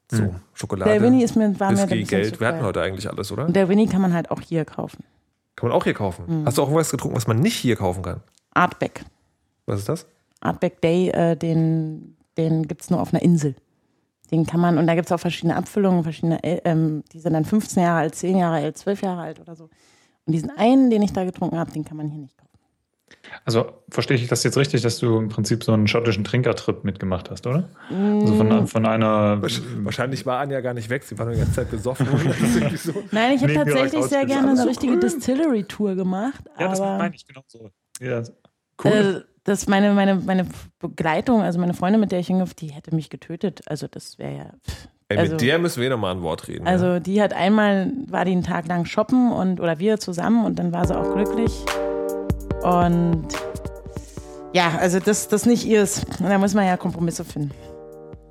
[0.09, 2.39] So, Schokolade, Dalwhinnie ist mir, war mir Whisky, bisschen Geld.
[2.39, 3.45] Wir hatten heute eigentlich alles, oder?
[3.45, 5.03] Und Dalwhinnie kann man halt auch hier kaufen.
[5.55, 6.27] Kann man auch hier kaufen.
[6.27, 6.45] Hm.
[6.45, 8.21] Hast du auch irgendwas getrunken, was man nicht hier kaufen kann?
[8.53, 9.03] Artback.
[9.65, 10.05] Was ist das?
[10.39, 13.55] Artback Day, äh, den, den gibt es nur auf einer Insel.
[14.31, 17.33] Den kann man, und da gibt es auch verschiedene Abfüllungen, verschiedene, äh, ähm, die sind
[17.33, 19.69] dann 15 Jahre alt, 10 Jahre alt, 12 Jahre alt oder so.
[20.25, 22.46] Und diesen einen, den ich da getrunken habe, den kann man hier nicht kaufen.
[23.45, 27.29] Also verstehe ich das jetzt richtig, dass du im Prinzip so einen schottischen Trinkertrip mitgemacht
[27.29, 27.69] hast, oder?
[27.89, 28.37] Also Mm.
[28.37, 29.41] von, von einer.
[29.41, 31.03] Wahrscheinlich war Anja gar nicht weg.
[31.03, 32.07] Sie war nur die ganze Zeit besoffen.
[32.77, 33.03] So.
[33.11, 34.99] Nein, ich habe tatsächlich sehr gerne eine so richtige cool.
[34.99, 36.41] Distillery-Tour gemacht.
[36.59, 37.69] Ja, das meine ich genau so.
[38.01, 38.23] Ja,
[38.83, 38.91] cool.
[38.91, 40.45] äh, das meine, meine, meine
[40.79, 43.61] Begleitung, also meine Freundin, mit der ich hingehe, die hätte mich getötet.
[43.67, 44.45] Also das wäre ja.
[45.09, 46.65] Ey, Also- mit der müssen wir nochmal ein Wort reden.
[46.65, 46.71] ja.
[46.71, 50.59] Also die hat einmal, war die einen Tag lang shoppen und oder wir zusammen und
[50.59, 51.51] dann war sie auch glücklich.
[52.67, 53.27] Und
[54.51, 56.01] ja, also das, das nicht ihrs.
[56.19, 57.51] Da muss man ja Kompromisse finden.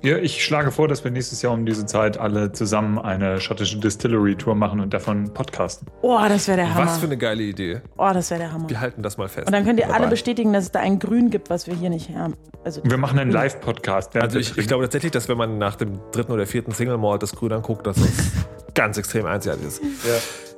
[0.03, 3.79] Ja, ich schlage vor, dass wir nächstes Jahr um diese Zeit alle zusammen eine schottische
[3.79, 5.87] Distillery-Tour machen und davon podcasten.
[6.01, 6.85] Oh, das wäre der Hammer.
[6.85, 7.81] Was für eine geile Idee.
[7.97, 8.69] oh, das wäre der Hammer.
[8.69, 9.47] Wir halten das mal fest.
[9.47, 11.89] Und dann könnt ihr alle bestätigen, dass es da ein Grün gibt, was wir hier
[11.89, 12.35] nicht haben.
[12.63, 14.15] Also Wir machen einen Live-Podcast.
[14.17, 17.23] Also ich, ich glaube tatsächlich, dass wenn man nach dem dritten oder vierten Single Malt
[17.23, 18.07] das Grün anguckt, dass das
[18.75, 19.81] ganz extrem einzigartig ist.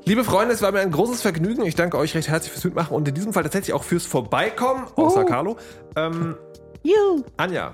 [0.05, 1.63] Liebe Freunde, es war mir ein großes Vergnügen.
[1.65, 4.85] Ich danke euch recht herzlich fürs Mitmachen und in diesem Fall tatsächlich auch fürs Vorbeikommen,
[4.95, 5.25] außer Oh.
[5.25, 5.57] Carlo.
[5.95, 6.35] Ähm,
[6.83, 7.23] Juhu.
[7.37, 7.73] Anja,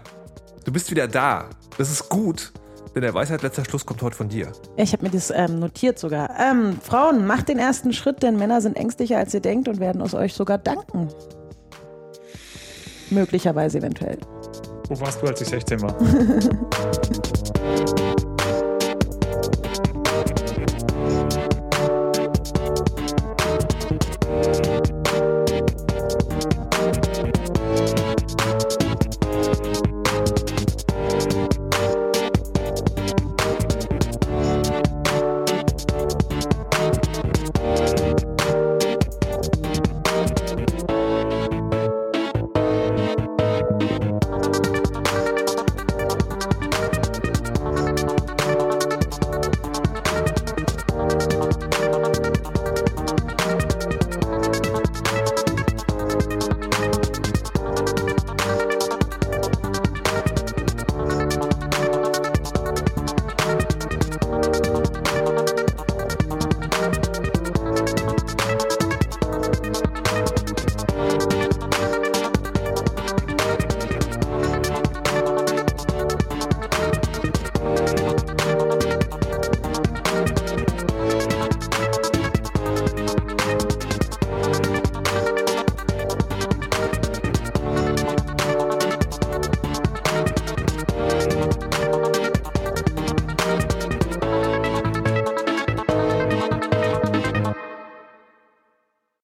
[0.65, 1.49] du bist wieder da.
[1.77, 2.51] Das ist gut,
[2.93, 4.51] denn der Weisheit letzter Schluss kommt heute von dir.
[4.75, 6.29] Ich habe mir das ähm, notiert sogar.
[6.37, 10.01] Ähm, Frauen, macht den ersten Schritt, denn Männer sind ängstlicher, als ihr denkt und werden
[10.01, 11.07] aus euch sogar danken.
[13.09, 14.17] Möglicherweise eventuell.
[14.89, 15.95] Wo warst du, als ich 16 war?